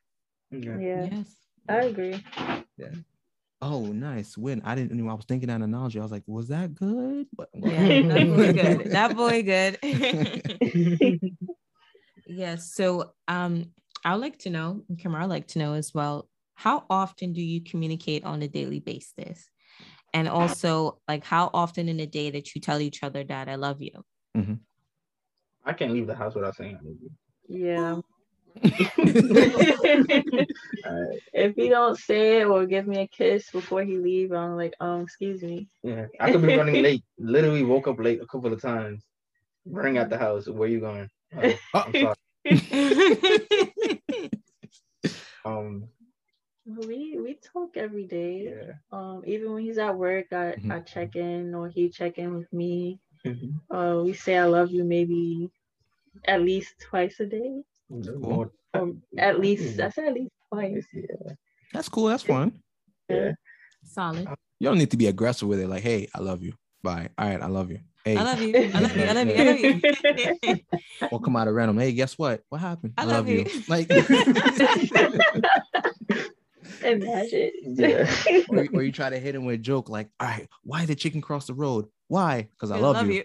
[0.51, 0.77] Yeah.
[0.77, 1.35] Yeah, Yes.
[1.69, 2.15] I agree.
[3.65, 6.49] Oh nice win i didn't know i was thinking that analogy i was like was
[6.49, 8.91] that good but Yeah, that boy good.
[8.91, 9.79] That boy good.
[12.25, 12.73] yes.
[12.73, 13.71] So um
[14.03, 17.33] I would like to know, and Kamara I'd like to know as well, how often
[17.33, 19.49] do you communicate on a daily basis?
[20.13, 23.55] And also like how often in a day that you tell each other that I
[23.55, 24.03] love you?
[25.65, 27.11] I can't leave the house without saying I love you.
[27.47, 27.99] Yeah.
[28.63, 30.49] Alright.
[31.33, 34.73] if he don't say it or give me a kiss before he leave, I'm like,
[34.79, 35.67] um, excuse me.
[35.83, 37.03] Yeah, I could be running late.
[37.17, 39.03] Literally woke up late a couple of times.
[39.65, 40.47] Running out the house.
[40.47, 41.09] Where you going?
[41.35, 42.15] Oh, I'm sorry.
[45.45, 45.87] Um,
[46.65, 48.49] We we talk every day.
[48.49, 48.73] yeah.
[48.91, 50.71] Um, even when he's at work, I, Mhm.
[50.71, 52.99] I check in or he check in with me.
[53.23, 53.61] Mhm.
[53.69, 55.51] Uh, we say I love you maybe
[56.25, 57.61] at least twice a day.
[57.89, 60.85] More- Or at least I said at least twice.
[60.93, 61.33] Yeah.
[61.73, 62.59] that's cool that's fun
[63.09, 63.31] Yeah.
[63.83, 64.27] Solid.
[64.59, 67.27] you don't need to be aggressive with it like hey i love you bye all
[67.29, 68.53] right i love you hey I love you.
[68.73, 69.03] I love you.
[69.03, 69.35] I love you.
[69.35, 70.59] I love you.
[71.11, 73.45] or come out of random hey guess what what happened I love you.
[73.67, 73.89] like
[76.83, 77.51] Imagine.
[77.63, 78.11] Yeah.
[78.49, 80.85] or, you- or you try to hit him with a joke like all right why
[80.85, 83.23] did chicken cross the road why because i love, you.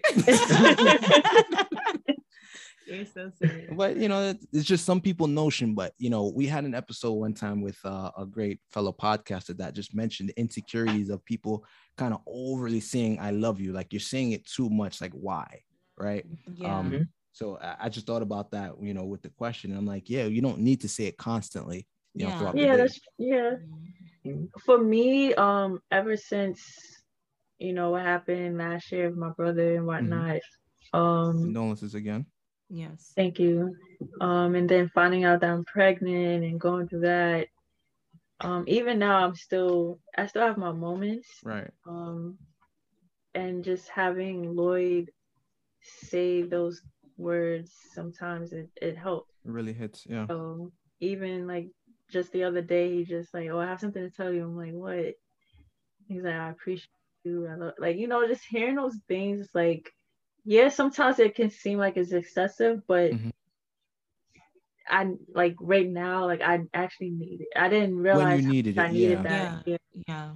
[2.90, 3.66] You're so silly.
[3.70, 6.74] but you know it's- it's just some people notion but you know we had an
[6.74, 11.24] episode one time with uh, a great fellow podcaster that just mentioned the insecurities of
[11.24, 11.64] people
[11.96, 15.46] kind of overly saying i love you like you're saying it too much like why
[15.96, 16.26] right
[16.56, 16.78] Yeah.
[16.78, 17.08] um Mhm.
[17.32, 20.24] so I, I just thought about that you know with the question i'm like yeah
[20.24, 22.38] you don't need to say it constantly you know Yeah.
[22.38, 23.50] throughout the yeah, that's yeah.
[24.66, 26.60] For me, um, ever since
[27.58, 30.40] you know what happened last year with my brother and whatnot,
[30.92, 32.26] um, condolences again
[32.70, 33.12] yes.
[33.14, 33.76] Thank you.
[34.20, 37.48] Um, and then finding out that I'm pregnant and going through that.
[38.40, 41.28] Um, even now, I'm still, I still have my moments.
[41.44, 42.38] right Um,
[43.34, 45.10] and just having Lloyd
[45.82, 46.82] say those
[47.16, 49.30] words sometimes it, it helps.
[49.44, 51.68] it really hits yeah So even like
[52.10, 54.44] just the other day, he just like, oh, I have something to tell you.
[54.44, 55.14] I'm like, what?
[56.08, 56.88] He's like, I appreciate
[57.24, 57.46] you.
[57.46, 59.92] I love, like, you know, just hearing those things, it's like,
[60.44, 63.30] yeah, sometimes it can seem like it's excessive, but Mhm.
[64.88, 67.48] I like right now, like I actually need it.
[67.56, 69.22] I didn't realize how needed much I it, needed yeah.
[69.22, 69.62] that.
[69.66, 69.76] Yeah,
[70.08, 70.30] Yeah.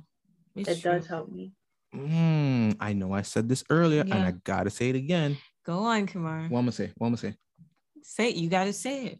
[0.55, 1.53] It's it does help me.
[1.95, 6.09] Mm, i know i said this earlier and i gotta say it again Go on,
[6.09, 6.51] Kemar.
[6.51, 7.37] what i'm gonna say what i'm gonna say
[8.03, 8.35] Say it.
[8.37, 9.19] You gotta say it.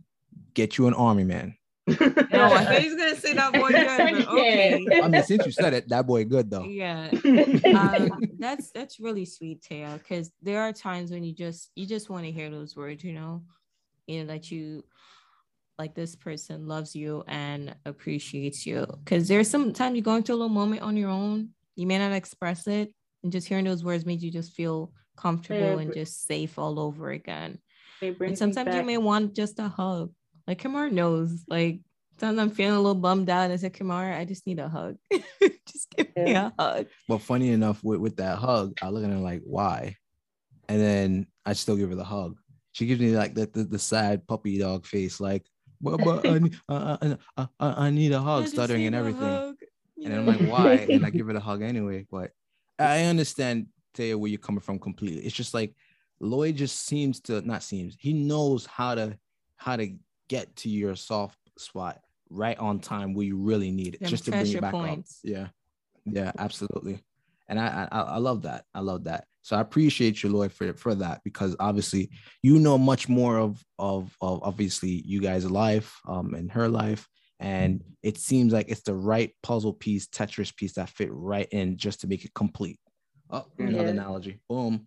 [0.55, 1.55] get you an army man
[1.87, 5.01] No, I thought he was gonna say that boy good, but okay.
[5.03, 7.11] i mean since you said it that boy good though Yeah.
[7.75, 12.09] um, that's that's really sweet, Taia, because there are times when you just you just
[12.09, 13.43] want to hear those words, you know,
[14.07, 14.85] you know that you
[15.79, 18.87] like this person loves you and appreciates you.
[19.05, 22.13] Because there's sometimes you're going through a little moment on your own, you may not
[22.13, 26.59] express it, and just hearing those words made you just feel comfortable and just safe
[26.59, 27.59] all over again.
[28.01, 30.13] And sometimes you may want just a hug.
[30.47, 31.81] Like Kemar knows, like
[32.19, 33.45] sometimes I'm feeling a little bummed out.
[33.45, 34.97] And I said, Kemar, I just need a hug.
[35.67, 36.87] just give me a hug.
[37.09, 39.97] But funny enough, with, with that hug, I look at her like, why?
[40.69, 42.39] And then I still give her the hug.
[42.73, 45.47] She gives me like the, the, the sad puppy dog face, like,
[45.81, 48.87] but, but I, need- uh, uh, uh, uh, I need a I hug, just stuttering
[48.87, 49.21] and everything.
[49.23, 49.57] hug.
[50.05, 50.75] And I'm like, why?
[50.91, 52.07] And I give her the hug anyway.
[52.11, 52.31] But
[52.79, 55.23] I understand, Taia, where you're coming from completely.
[55.25, 55.75] It's just like
[56.21, 59.19] Lloyd just seems to not seems he knows how to
[59.57, 59.95] how to
[60.35, 64.31] get to your soft spot right on time where you really need it, just to
[64.31, 65.21] bring it back points.
[65.25, 65.31] up.
[65.31, 65.47] Yeah,
[66.05, 67.01] yeah, absolutely.
[67.49, 68.65] And I, I I love that.
[68.75, 69.25] I love that.
[69.43, 72.11] So I appreciate you, Lloyd, for for that because obviously
[72.43, 77.07] you know much more of of of obviously you guys' life um and her life
[77.41, 81.77] and it seems like it's the right puzzle piece tetris piece that fit right in
[81.77, 82.79] just to make it complete
[83.31, 83.91] oh another Yeah.
[83.91, 84.87] analogy boom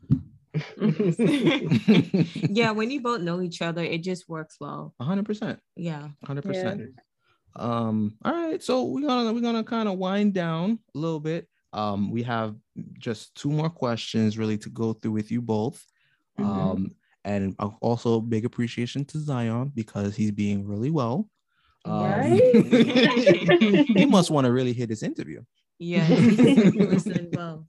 [2.49, 4.93] yeah, when you both know each other, it just works well.
[5.01, 6.09] 100% Yeah.
[6.25, 6.89] 100%
[7.55, 11.47] um all right so we're gonna we're gonna kind of wind down a little bit
[11.73, 12.55] um we have
[12.99, 15.83] just two more questions really to go through with you both
[16.39, 16.45] Mhm.
[16.45, 16.91] um
[17.25, 21.27] and also big appreciation to zion because he's being really well
[21.85, 23.87] um, Right?
[23.97, 25.41] he must want to really hit this interview
[25.79, 26.08] Yeah.
[26.10, 27.65] Listen well.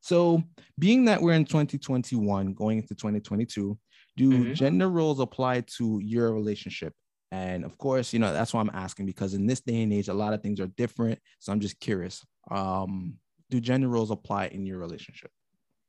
[0.00, 0.42] So,
[0.78, 3.78] being that we're in 2021, going into 2022,
[4.16, 4.54] do Mhm.
[4.54, 6.94] gender roles apply to your relationship?
[7.30, 10.08] And of course, you know, that's why I'm asking because in this day and age,
[10.08, 11.18] a lot of things are different.
[11.40, 12.24] So, I'm just curious.
[12.50, 13.18] Um,
[13.50, 15.30] do gender roles apply in your relationship?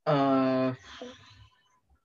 [0.05, 0.73] Uh,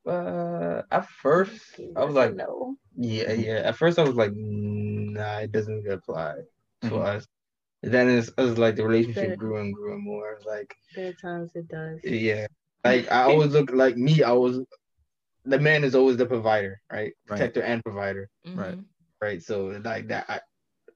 [0.06, 2.76] Uh, at first I was like, no.
[2.96, 3.62] yeah, yeah.
[3.64, 6.34] At first I was like, nah, it doesn't apply
[6.82, 7.00] to Mhm.
[7.00, 7.26] us.
[7.90, 10.38] Then it's, it like the relationship But- grew and grew and more.
[10.46, 12.00] Like, There are times it does.
[12.04, 12.46] yeah,
[12.84, 14.22] like I always look like me.
[14.22, 14.60] I was
[15.44, 16.98] the man is always the provider, right?
[17.00, 17.14] Right.
[17.26, 18.76] Protector and provider, Right.
[18.78, 18.84] Mhm.
[19.20, 19.42] right?
[19.42, 20.40] So like that, I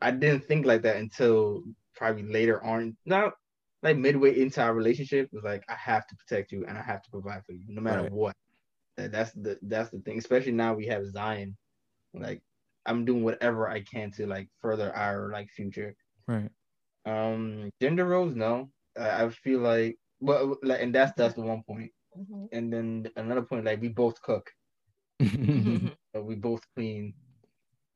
[0.00, 1.62] I didn't think like that until
[1.96, 2.96] probably later on.
[3.04, 3.34] Not
[3.82, 6.82] like midway into our relationship, it was like I have to protect you and I
[6.82, 8.12] have to provide for you, no matter Right.
[8.12, 8.36] what.
[8.96, 10.18] That, that's the that's the thing.
[10.18, 11.56] Especially now we have Zion,
[12.14, 12.40] like
[12.86, 15.94] I'm doing whatever I can to like further our like future.
[16.26, 16.50] Right.
[17.06, 18.70] Um, gender roles, no.
[18.98, 21.92] I, I feel like, well, like, and that's that's the one point.
[22.18, 22.48] Mhm.
[22.52, 24.50] And then another point, like we both cook,
[25.18, 27.14] but we both clean.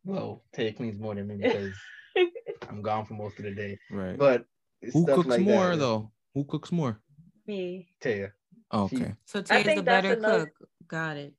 [0.04, 1.74] Well, Tay cleans more than me because
[2.68, 3.78] I'm gone for most of the day.
[3.90, 4.18] right.
[4.18, 4.44] But
[4.92, 6.10] Who stuff cooks like more that, though?
[6.34, 7.00] Who cooks more?
[7.46, 7.88] Me.
[8.00, 8.30] Taia.
[8.70, 9.14] Oh, okay.
[9.26, 10.68] So Tay's think the better another- cook.
[10.88, 11.34] Got it.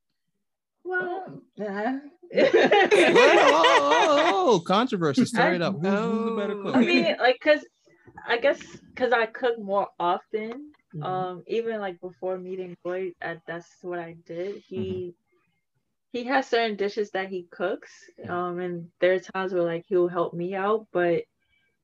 [0.84, 1.98] Well, Nah.
[2.34, 2.46] Whoa,
[3.04, 5.26] oh, oh, oh, controversy.
[5.26, 5.78] Stir it up.
[5.80, 6.56] Who's, who's the better Oh.
[6.56, 6.78] cook?
[6.78, 7.66] I mean, like, cause
[8.28, 8.60] I guess
[8.96, 10.72] cause I cook more often.
[10.94, 11.26] Mhm.
[11.26, 14.62] Um, even like before meeting Lloyd, uh, that's what I did.
[14.68, 15.34] He Mm-hmm.
[16.12, 17.92] he has certain dishes that he cooks.
[18.28, 21.24] Um, and there are times where like he'll help me out, but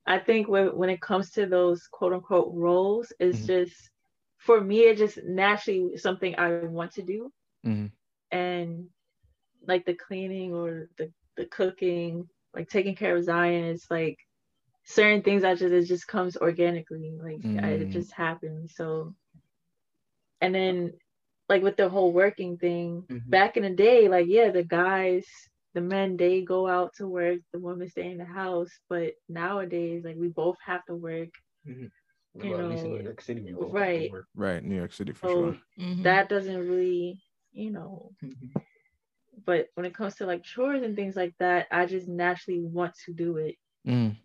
[0.05, 3.47] I think when when it comes to those quote unquote roles, it's Mhm.
[3.47, 3.91] just
[4.37, 7.21] for me, it's just naturally something I want to do.
[7.63, 7.91] Mhm.
[8.31, 8.89] And
[9.67, 14.17] like the cleaning or the, the cooking, like taking care of Zion, it's like
[14.85, 17.17] certain things I just it just comes organically.
[17.21, 17.91] Like I, it Mm.
[17.91, 18.73] just happens.
[18.75, 19.15] So
[20.41, 20.93] and then
[21.49, 23.21] like with the whole working thing, Mhm.
[23.29, 25.25] back in the day, like yeah, the guys,
[25.73, 28.69] the men, they go out to work, the women stay in the house.
[28.89, 31.29] But nowadays, like we both have to work.
[31.67, 31.91] Mhm.
[32.41, 34.11] You Well, at least in know, New York City, we both have to right.
[34.35, 34.63] Right.
[34.63, 35.57] New York City for So sure.
[35.79, 36.03] Mhm.
[36.03, 38.13] that doesn't really, you know.
[39.45, 42.93] But when it comes to like chores and things like that, I just naturally want
[43.05, 43.55] to do it.
[43.87, 44.15] Mm.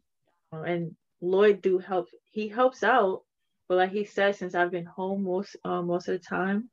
[0.53, 2.09] Uh, And Lloyd do help.
[2.31, 3.23] He helps out,
[3.69, 6.71] but like he said, since I've been home most uh, most of the time,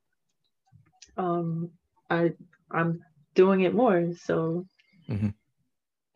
[1.16, 1.70] um,
[2.10, 2.32] I
[2.70, 3.02] I'm
[3.34, 4.12] doing it more.
[4.14, 4.66] So
[5.08, 5.34] Mhm.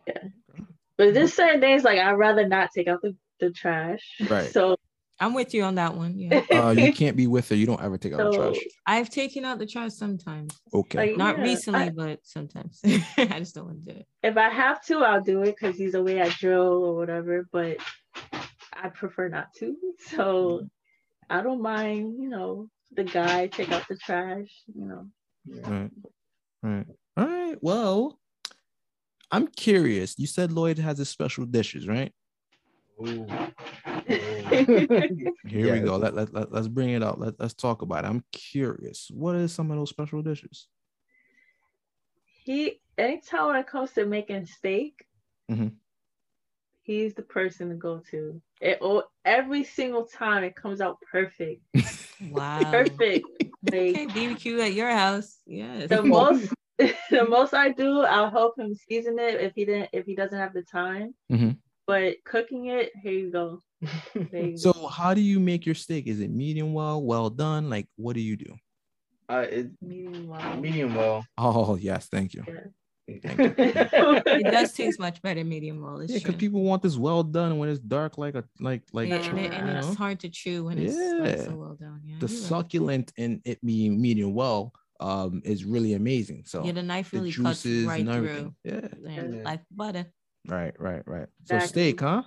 [0.07, 0.29] yeah.
[0.97, 4.05] But there's certain things like I'd rather not take out the, the trash.
[4.29, 4.51] Right.
[4.53, 4.76] So
[5.21, 6.16] I'm with you on that one.
[6.19, 6.43] Yeah.
[6.53, 7.55] Uh, you can't be with her.
[7.57, 8.57] You don't ever take out the trash.
[8.87, 10.57] I've taken out the trash sometimes.
[10.73, 10.99] Okay.
[10.99, 12.81] like, Not yeah, recently, I- but sometimes.
[13.19, 14.07] I just don't want to do it.
[14.23, 17.47] if I have to, I'll do it because he's away at drill or whatever.
[17.53, 17.79] But
[18.73, 19.77] I prefer not to.
[20.16, 20.69] So
[21.31, 24.49] I don't mind, you know, the guy take out the trash.
[24.75, 25.07] You know,
[25.47, 25.91] Right.
[26.62, 26.87] Right.
[27.16, 27.59] All right.
[27.61, 28.19] Well,
[29.31, 30.14] I'm curious.
[30.19, 32.12] You said Lloyd has his special dishes, right?
[33.07, 33.27] Ooh.
[35.46, 35.96] Here we go.
[35.96, 37.18] Let, let, let, us bring it out.
[37.20, 38.09] Let, let's talk about it.
[38.09, 39.11] I'm curious.
[39.12, 40.68] What is some of those special dishes?
[42.49, 45.07] he anytime when it comes to making steak,
[45.51, 45.72] Mhm.
[46.82, 48.40] he's the person to go to.
[48.61, 51.62] It oh, every single time it comes out perfect,
[52.20, 52.70] Wow.
[52.70, 53.26] perfect.
[53.61, 55.38] Like Okay, BBQ at your house.
[55.44, 55.88] Yes.
[55.88, 60.07] the most, the most I do, I'll help him season it if he didn't, if
[60.07, 61.12] he doesn't have the time.
[61.30, 61.59] Mhm.
[61.89, 63.61] But cooking it, here you go.
[64.14, 64.86] There you So, go.
[64.89, 66.07] how do you make your steak?
[66.07, 67.70] Is it medium well, well done?
[67.70, 68.55] Like, what do you do?
[69.30, 70.57] Uh, it, Medium well.
[70.59, 71.24] medium well.
[71.39, 72.09] Oh, yes.
[72.12, 72.45] Thank you.
[73.09, 76.03] it does taste much better medium well.
[76.03, 79.22] Yeah, because people want this well done when it's dark, like a like like yeah,
[79.22, 79.78] you and, it, and know?
[79.78, 81.45] it's hard to chew when it's like Yeah.
[81.47, 82.03] so well done.
[82.05, 82.49] Yeah, the you're right.
[82.49, 86.43] succulent in it being medium well um is really amazing.
[86.45, 88.55] So yeah, the knife the really cuts juices right and through.
[88.62, 88.89] Yeah.
[89.09, 89.43] And Yeah.
[89.43, 90.05] Like butter.
[90.49, 91.26] Right, right, right.
[91.44, 91.66] So Exactly.
[91.90, 92.22] steak, huh?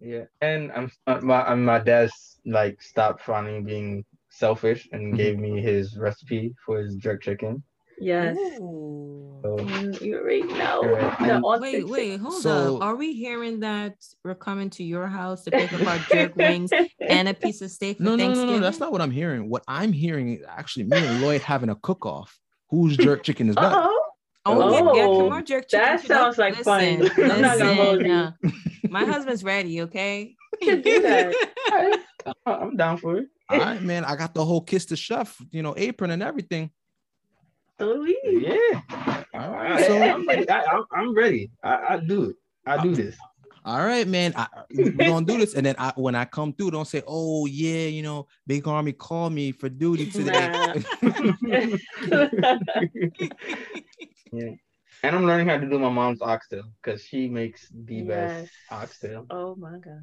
[0.00, 5.16] Yeah, and I'm uh, my uh, my dad's like stopped finally being selfish and Mhm.
[5.16, 7.62] gave me his recipe for his jerk chicken.
[8.00, 8.34] Yes.
[8.56, 10.80] So Mm, you already know.
[10.84, 12.82] Alright, The and- Wait, wait, hold So- up.
[12.82, 13.94] Are we hearing that
[14.24, 17.70] we're coming to your house to pick up our jerk wings and a piece of
[17.70, 18.58] steak for No, no, no, no.
[18.60, 19.48] That's not what I'm hearing.
[19.50, 22.38] What I'm hearing is actually me and Lloyd having a cook-off.
[22.70, 23.88] Whose jerk chicken is better?
[24.46, 25.84] Oh, Oh, yeah, yeah, Oh, come on, jerk chicken.
[25.86, 27.00] that sounds like fun.
[27.00, 28.16] Listen, I'm not gonna hold listen, you.
[28.16, 28.32] uh,
[28.88, 30.34] my husband's ready, okay?
[30.60, 31.34] We should do that.
[32.46, 33.28] I'm down for it.
[33.50, 34.04] All right, man.
[34.04, 36.70] I got the whole kiss the chef, you know, apron and everything.
[37.78, 38.18] So do we.
[38.46, 38.80] Yeah,
[39.34, 40.48] All I, right, so am ready.
[40.50, 41.50] I, I'm, I'm ready.
[41.62, 42.36] I, I do it.
[42.66, 43.16] I do this.
[43.64, 44.34] all right, man.
[44.36, 47.46] I, we're gonna do this, and then I, when I come through, don't say, "Oh
[47.46, 50.82] yeah, you know, Big Army called me for duty today."
[54.32, 54.50] Yeah.
[55.02, 59.24] And I'm learning how to do my mom's oxtail because she makes the best oxtail.
[59.30, 60.02] oh my god.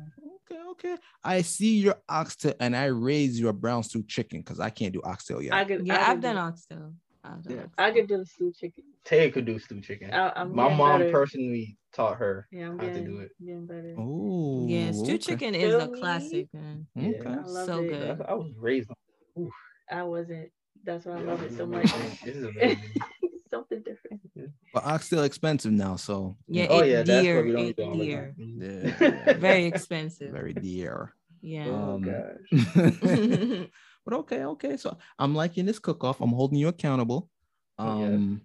[0.49, 0.95] okay, okay.
[1.23, 5.01] I see your oxtail, and I raise your brown stew chicken because I can't do
[5.03, 5.53] oxtail yet.
[5.53, 5.85] I could.
[5.85, 6.93] yeah, I I've done do- oxtail.
[7.23, 7.63] I'll Yeah.
[7.63, 8.83] ask I could do the stew chicken.
[9.03, 10.13] Tay could do stew chicken.
[10.13, 11.11] I, My mom better.
[11.11, 13.31] personally taught her Yeah, I'm how to do it.
[13.43, 13.93] getting better.
[13.97, 15.17] Oh, Yeah, stew okay.
[15.17, 15.99] chicken is a Feel me?
[15.99, 16.87] classic, man.
[16.95, 17.09] Yeah.
[17.09, 17.29] Okay.
[17.29, 17.87] I So it.
[17.89, 18.01] good.
[18.01, 18.89] That's- I was raised
[19.35, 19.49] on.
[19.91, 20.49] I wasn't.
[20.83, 22.25] That's why I love it so This much.
[22.25, 22.93] is amazing.
[24.77, 24.85] Something different.
[24.85, 27.75] But oxtail expensive now, so Yeah, oh it yeah, that's dear, what we don't it
[27.77, 28.35] do all the dear.
[28.37, 28.95] time.
[29.07, 29.33] Yeah.
[29.39, 30.31] Very expensive.
[30.31, 31.13] very dear.
[31.41, 31.65] Yeah.
[31.67, 33.69] Oh Um, gosh.
[34.05, 34.77] but okay, okay.
[34.77, 36.21] So I'm liking this cook off.
[36.21, 37.29] I'm holding you accountable.
[37.79, 38.07] Oh, yeah.
[38.15, 38.41] Um,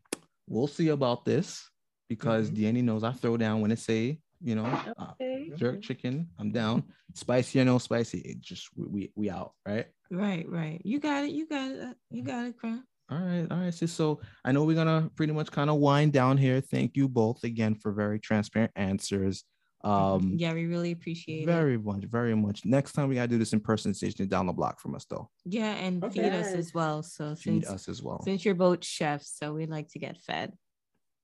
[0.49, 1.69] we'll see about this
[2.09, 2.55] because Mhm.
[2.63, 4.65] Danny knows I throw down when it say, you know,
[4.99, 5.51] uh, Okay.
[5.57, 6.29] jerk chicken.
[6.39, 6.85] I'm down.
[7.15, 9.87] Spicy or no spicy, it just we we, we out, right?
[10.11, 10.81] Right, right.
[10.85, 11.31] You got it.
[11.33, 11.81] You got it.
[11.81, 12.85] uh, You got it, Crown.
[13.11, 13.93] All right, all right, sis.
[13.93, 16.61] So I know we're gonna pretty much kind of wind down here.
[16.61, 19.45] Thank you both again for very transparent answers.
[19.85, 21.47] Um, Yeah, we really appreciate it.
[21.47, 22.65] very much, very much.
[22.65, 25.29] Next time we gotta do this in person, station down the block from us though.
[25.45, 26.23] Yeah, and Okay.
[26.23, 27.03] feed us as well.
[27.03, 28.23] So Feed since us as well.
[28.23, 30.53] since you're both chefs, so we like to get fed.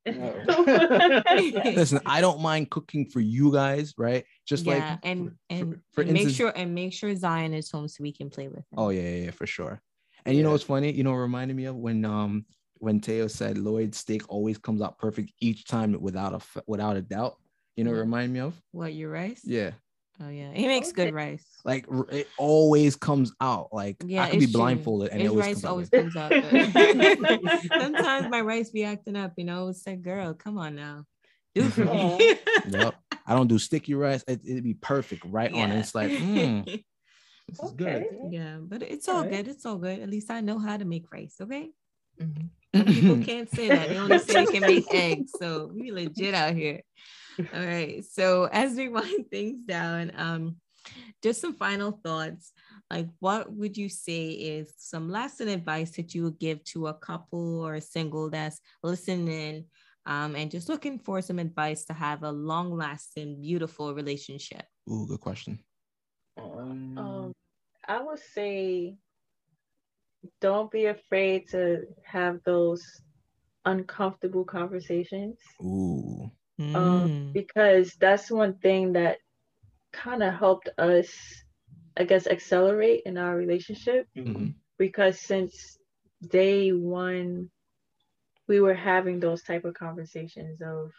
[0.08, 4.24] Listen, I don't mind cooking for you guys, right?
[4.46, 7.88] Just yeah, like and and, for and make sure and make sure Zion is home
[7.88, 8.78] so we can play with him.
[8.78, 9.82] Oh yeah, yeah, yeah, for sure.
[10.28, 10.92] And you know what's funny?
[10.92, 14.82] You know, it reminded me of when um when Teo said Lloyd's steak always comes
[14.82, 17.38] out perfect each time without a without a doubt.
[17.76, 18.04] You know, what it Mhm.
[18.04, 19.40] remind me of What your rice?
[19.42, 19.70] yeah,
[20.20, 21.46] Oh yeah, he makes good rice.
[21.64, 23.70] like it always comes out.
[23.72, 24.60] Like Yeah, I could be it's true.
[24.60, 26.12] blindfolded and it always rice comes out always good.
[26.12, 26.32] comes out.
[27.80, 29.68] Sometimes my rice be acting up, you know.
[29.68, 31.06] It's like, girl, come on now,
[31.54, 32.36] do it for me.
[32.68, 32.96] Yep.
[33.26, 34.24] I don't do sticky rice.
[34.28, 35.70] It, it'd be perfect right on.
[35.70, 36.82] And it's like, mm,
[37.48, 37.88] this is good.
[37.88, 38.08] Okay.
[38.30, 39.30] yeah, but it's all Alright.
[39.30, 39.48] good.
[39.48, 40.00] It's all good.
[40.00, 41.36] At least I know how to make rice.
[41.40, 41.70] Okay.
[42.20, 42.50] Mhm.
[42.86, 43.88] People can't say that.
[43.88, 45.32] They only say they can make eggs.
[45.38, 46.82] So we legit out here.
[47.38, 48.04] All right.
[48.04, 50.56] So as we wind things down, um,
[51.22, 52.52] just some final thoughts.
[52.90, 56.94] Like, what would you say is some lasting advice that you would give to a
[56.94, 59.66] couple or a single that's listening
[60.06, 64.64] um, and just looking for some advice to have a long lasting, beautiful relationship?
[64.90, 65.58] Ooh, good question.
[66.38, 67.32] Um, Um,
[67.86, 68.98] I would say
[70.40, 72.82] don't be afraid to have those
[73.64, 76.30] uncomfortable conversations Ooh.
[76.58, 76.74] Mm.
[76.74, 79.18] um, because that's one thing that
[79.92, 81.08] kind of helped us,
[81.96, 84.06] I guess, accelerate in our relationship.
[84.16, 84.54] Mhm.
[84.78, 85.78] Because since
[86.26, 87.50] day one,
[88.48, 90.90] we were having those type of conversations of,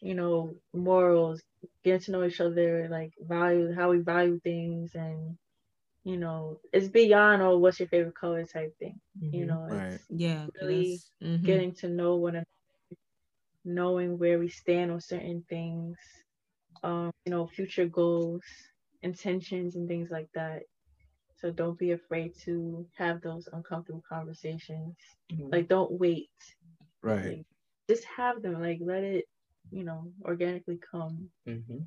[0.00, 1.42] you know, morals,
[1.84, 5.36] getting to know each other, like value, how we value things, and
[6.04, 9.00] you know, it's beyond oh, what's your favorite color type thing.
[9.32, 9.46] You mhm.
[9.46, 9.98] know, Right.
[9.98, 10.46] it's yeah.
[10.60, 11.42] really that's- mhm.
[11.44, 12.46] getting to know one another,
[13.64, 15.96] knowing where we stand on certain things,
[16.82, 18.42] um, you know, future goals,
[19.02, 20.62] intentions, and things like that.
[21.36, 24.96] So don't be afraid to have those uncomfortable conversations.
[25.30, 25.50] Mhm.
[25.52, 26.30] Like, don't wait.
[27.02, 27.38] Right.
[27.38, 27.46] Like,
[27.88, 28.60] just have them.
[28.60, 29.24] Like, let it,
[29.72, 31.30] you know, organically come.
[31.48, 31.86] Mhm.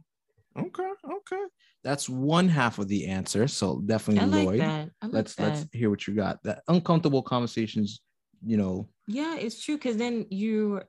[0.57, 0.89] Okay.
[1.03, 1.43] Okay.
[1.83, 3.47] That's one half of the answer.
[3.47, 4.59] So definitely I like Lloyd.
[4.61, 4.89] that.
[5.01, 5.43] I like let's that.
[5.43, 6.41] let's hear what you got.
[6.43, 8.01] That uncomfortable conversations,
[8.45, 8.87] you know.
[9.07, 10.81] Yeah, it's true because then you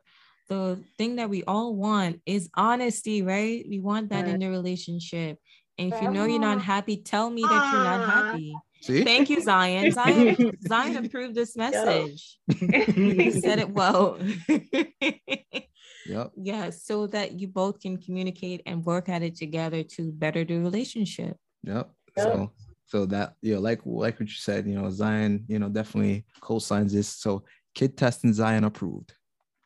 [0.48, 3.64] the thing that we all want is honesty, right?
[3.66, 4.40] We want that in Right.
[4.40, 5.38] the relationship.
[5.78, 8.10] And if you know you're not happy, tell me that you're not Ah.
[8.32, 8.54] happy.
[8.82, 9.02] See?
[9.02, 9.90] Thank you, Zion.
[9.98, 10.36] Zion,
[10.68, 12.38] Zion approved this message.
[12.94, 14.18] He said it well.
[16.06, 16.32] Yep.
[16.36, 20.58] yeah, so that you both can communicate and work at it together to better the
[20.58, 21.36] relationship.
[21.62, 21.90] Yep.
[22.16, 22.26] Yep.
[22.26, 22.52] So
[22.86, 26.26] so that you know, like like what you said, you know, Zion, you know, definitely
[26.40, 27.08] co-signs this.
[27.08, 27.44] So
[27.74, 29.14] kid testing Zion approved.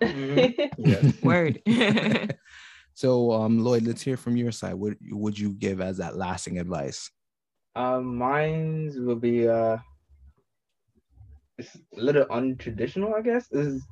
[0.03, 1.23] Mhm.
[1.23, 1.63] Word.
[2.99, 4.75] So um Lloyd, let's hear from your side.
[4.75, 7.09] What would you give as that lasting advice?
[7.77, 9.77] Um, mine's will be uh,
[11.59, 13.53] it's a little untraditional, I guess.
[13.53, 13.87] Is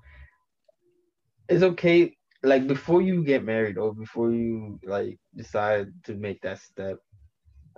[1.49, 2.15] it's okay,
[2.47, 6.99] like before you get married or before you like decide to make that step.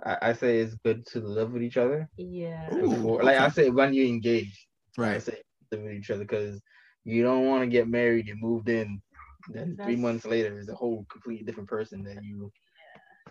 [0.05, 2.69] I, I say it's good to live with each other yeah.
[2.73, 4.57] Ooh, before, like I say when you're engaged.
[4.99, 5.21] I Right.
[5.21, 5.41] say
[5.71, 6.61] live with each other because
[7.05, 9.01] you don't want to get married, you moved in,
[9.49, 12.51] then three months later is a whole completely different person that you.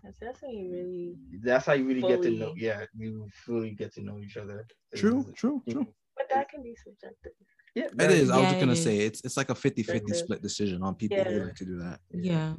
[0.02, 1.16] That's, that's when you really.
[1.42, 2.54] That's how you really get to know.
[2.56, 4.66] Yeah, you fully get to know each other.
[4.94, 5.80] True, Is- true, true.
[5.82, 5.86] know,
[6.16, 7.32] But that can be subjective.
[7.78, 10.14] Yeah, It very- I was Yeah, just gonna it say it's it's like a 50-50
[10.22, 11.44] split decision on people who Yeah.
[11.44, 12.00] like to do that.
[12.12, 12.54] yeah.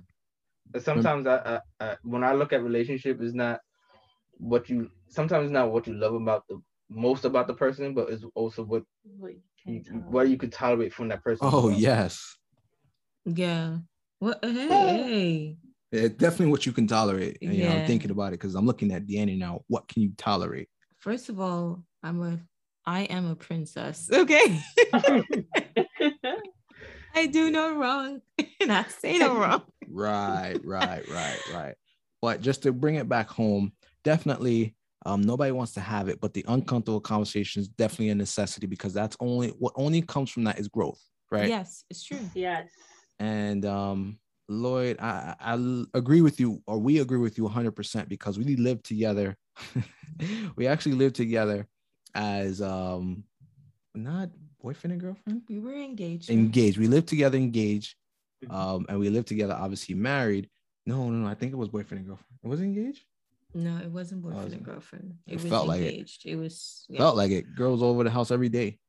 [0.72, 3.60] But sometimes I, I, I when I look at relationship, it's not
[4.38, 6.58] what you sometimes it's not what you love about the
[7.06, 10.12] most about the person, but it's also what What you you, can tell.
[10.14, 11.48] what you could tolerate from that person.
[11.52, 11.80] Oh well.
[11.90, 12.38] yes.
[13.26, 13.80] Yeah.
[14.20, 14.68] What hey,
[15.12, 15.58] hey.
[15.92, 17.40] Yeah, definitely what you can tolerate.
[17.42, 19.62] And, you know, I'm thinking about it because I'm looking at Danny now.
[19.68, 20.70] What can you tolerate?
[20.98, 22.40] First of all, I'm a
[22.86, 24.10] I am a princess.
[24.14, 24.60] Okay.
[27.16, 28.22] I do no wrong
[28.62, 29.64] and I say no wrong.
[29.90, 31.76] right, right, right, right.
[32.22, 33.74] But just to bring it back home,
[34.04, 34.76] definitely
[35.06, 38.94] um, nobody wants to have it, but the uncomfortable conversation is definitely a necessity because
[38.94, 41.02] that's only what only comes from that is growth,
[41.32, 41.48] right?
[41.50, 42.30] Yes, it's true.
[42.36, 42.70] yes.
[43.20, 44.20] And um,
[44.50, 48.56] Lloyd, I, I I agree with you, or we agree with you 100% because we
[48.56, 49.38] live together.
[50.56, 51.68] we actually live together
[52.16, 53.24] as um,
[53.96, 54.30] not
[54.62, 56.30] boyfriend and girlfriend, We were engaged.
[56.30, 56.78] engaged.
[56.78, 57.96] We lived together, engaged,
[58.50, 60.50] um, and we lived together, obviously married.
[60.86, 61.28] No, no, no.
[61.28, 62.40] I think it was boyfriend and girlfriend.
[62.44, 63.04] It Was it engaged?
[63.54, 65.14] No, it wasn't boyfriend was and girlfriend.
[65.28, 66.12] It It, was felt like it.
[66.26, 67.00] It, was yeah.
[67.00, 67.56] Felt like it.
[67.56, 68.80] Girls over the house every day.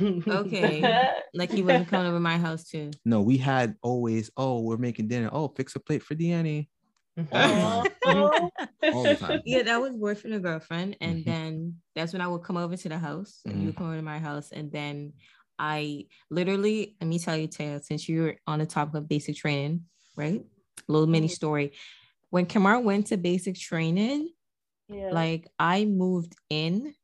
[0.00, 1.08] Okay.
[1.34, 2.90] like he wasn't coming over my house too.
[3.04, 4.30] No, we had always.
[4.36, 5.30] Oh, we're making dinner.
[5.32, 6.68] Oh, fix a plate for Deanne.
[7.32, 7.84] Aw.
[8.92, 9.40] All the time.
[9.46, 10.96] yeah, that was boyfriend and girlfriend.
[11.00, 11.24] And Mhm.
[11.24, 11.63] then
[11.94, 13.78] that's when I would come over to the house and you would Mhm.
[13.78, 14.50] come over to my house.
[14.52, 15.12] And then
[15.58, 19.84] I literally, let me tell you, Taia, since you're on the topic of basic training,
[20.16, 20.44] right?
[20.88, 21.30] little mini Mhm.
[21.30, 21.72] story.
[22.30, 24.32] When Kemar went to basic training,
[24.88, 25.10] Yeah.
[25.12, 26.94] like I moved in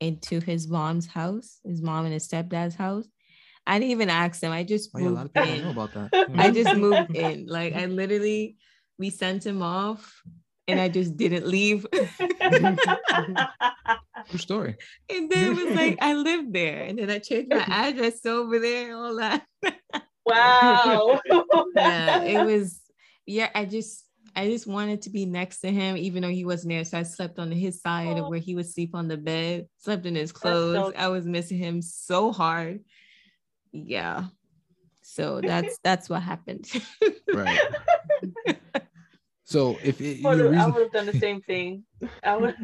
[0.00, 3.06] into his mom's house, his mom and his stepdad's house.
[3.66, 4.52] I didn't even ask them.
[4.52, 5.62] I just Oh, yeah, a lot moved of people in.
[5.64, 6.10] know about that.
[6.36, 7.46] I just moved in.
[7.46, 8.56] Like I literally,
[8.98, 10.22] we sent him off,
[10.68, 11.86] and I just didn't leave.
[14.28, 14.76] True story.
[15.08, 18.58] and then it was like I lived there, and then I changed my address over
[18.58, 19.46] there, and all that.
[20.24, 21.20] wow.
[21.76, 22.80] yeah, it was.
[23.26, 24.04] Yeah, I just.
[24.34, 26.84] I just wanted to be next to him, even though he wasn't there.
[26.84, 30.04] So I slept on his side of where he would sleep on the bed, slept
[30.04, 30.92] in his so clothes.
[30.94, 32.80] I was missing him so hard.
[33.72, 34.24] Yeah.
[35.00, 36.70] So that's that's what happened.
[37.32, 37.58] Right.
[39.46, 40.34] So if it, I
[40.66, 41.84] would have done the same thing.
[42.24, 42.56] I would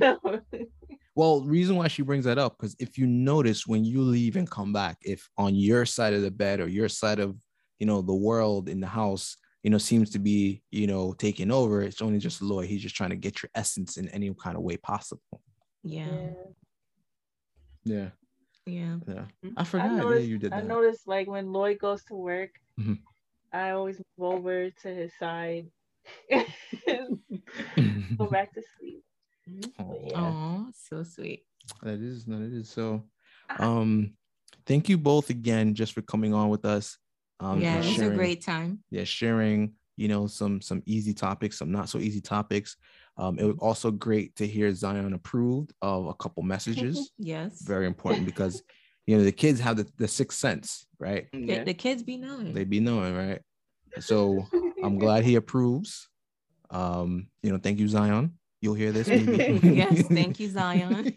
[1.15, 4.51] well, reason why she brings that up because if you notice when you leave and
[4.51, 7.37] come back, if on your side of the bed or your side of
[7.79, 11.53] you know the world in the house, you know seems to be you know taking
[11.53, 12.67] over, it's only just Lloyd.
[12.67, 15.41] He's just trying to get your essence in any kind of way possible.
[15.85, 16.31] yeah.
[17.85, 18.11] Yeah,
[18.67, 18.97] Yeah.
[19.07, 19.25] yeah.
[19.45, 19.53] Mhm.
[19.57, 19.93] I forgot.
[19.93, 20.57] noticed, yeah, you did That.
[20.57, 20.69] I that.
[20.69, 22.99] noticed like when Lloyd goes to work, Mhm.
[23.53, 25.67] I always move over to his side.
[28.19, 29.05] Go back to sleep.
[29.79, 29.95] Aw.
[30.05, 30.17] Yeah.
[30.19, 31.45] Oh, so sweet.
[31.83, 32.69] That is, no, it is.
[32.69, 33.05] So,
[33.59, 34.15] um,
[34.67, 36.99] thank you both again just for coming on with us.
[37.41, 38.83] Um, yeah, and it was a great time.
[38.91, 42.77] yeah sharing you know some some easy topics some not so easy topics
[43.19, 47.61] um it was also great to hear zion approved of a couple messages Yes.
[47.63, 48.63] very important because
[49.07, 51.65] you know the kids have the, the sixth sense right The, Yeah.
[51.65, 52.55] the kids be knowing.
[52.55, 53.43] they be knowing right
[54.01, 54.49] so
[54.83, 56.09] i'm glad he approves
[56.71, 61.13] um you know thank you zion you'll hear this maybe yes, thank you, Zion.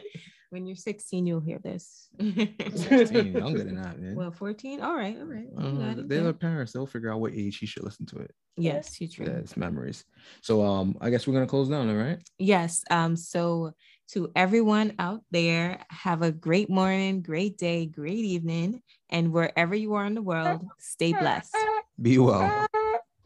[0.50, 2.08] when you're 16, you'll hear this.
[2.20, 4.80] 16, younger than that man well, 14.
[4.80, 5.48] All right, all right.
[5.58, 9.00] Uh, they're the parents they'll figure out what age he should listen to it Yes,
[9.00, 9.26] you true.
[9.26, 10.04] yeah it's memories
[10.40, 12.84] so um i guess we're gonna close down all right Yes.
[12.90, 13.72] Um, so
[14.12, 19.94] to everyone out there, have a great morning, great day, great evening, and wherever you
[19.94, 21.56] are in the world, stay blessed.
[22.00, 22.66] be well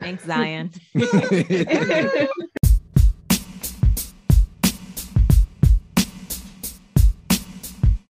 [0.01, 0.71] Thanks, Zion.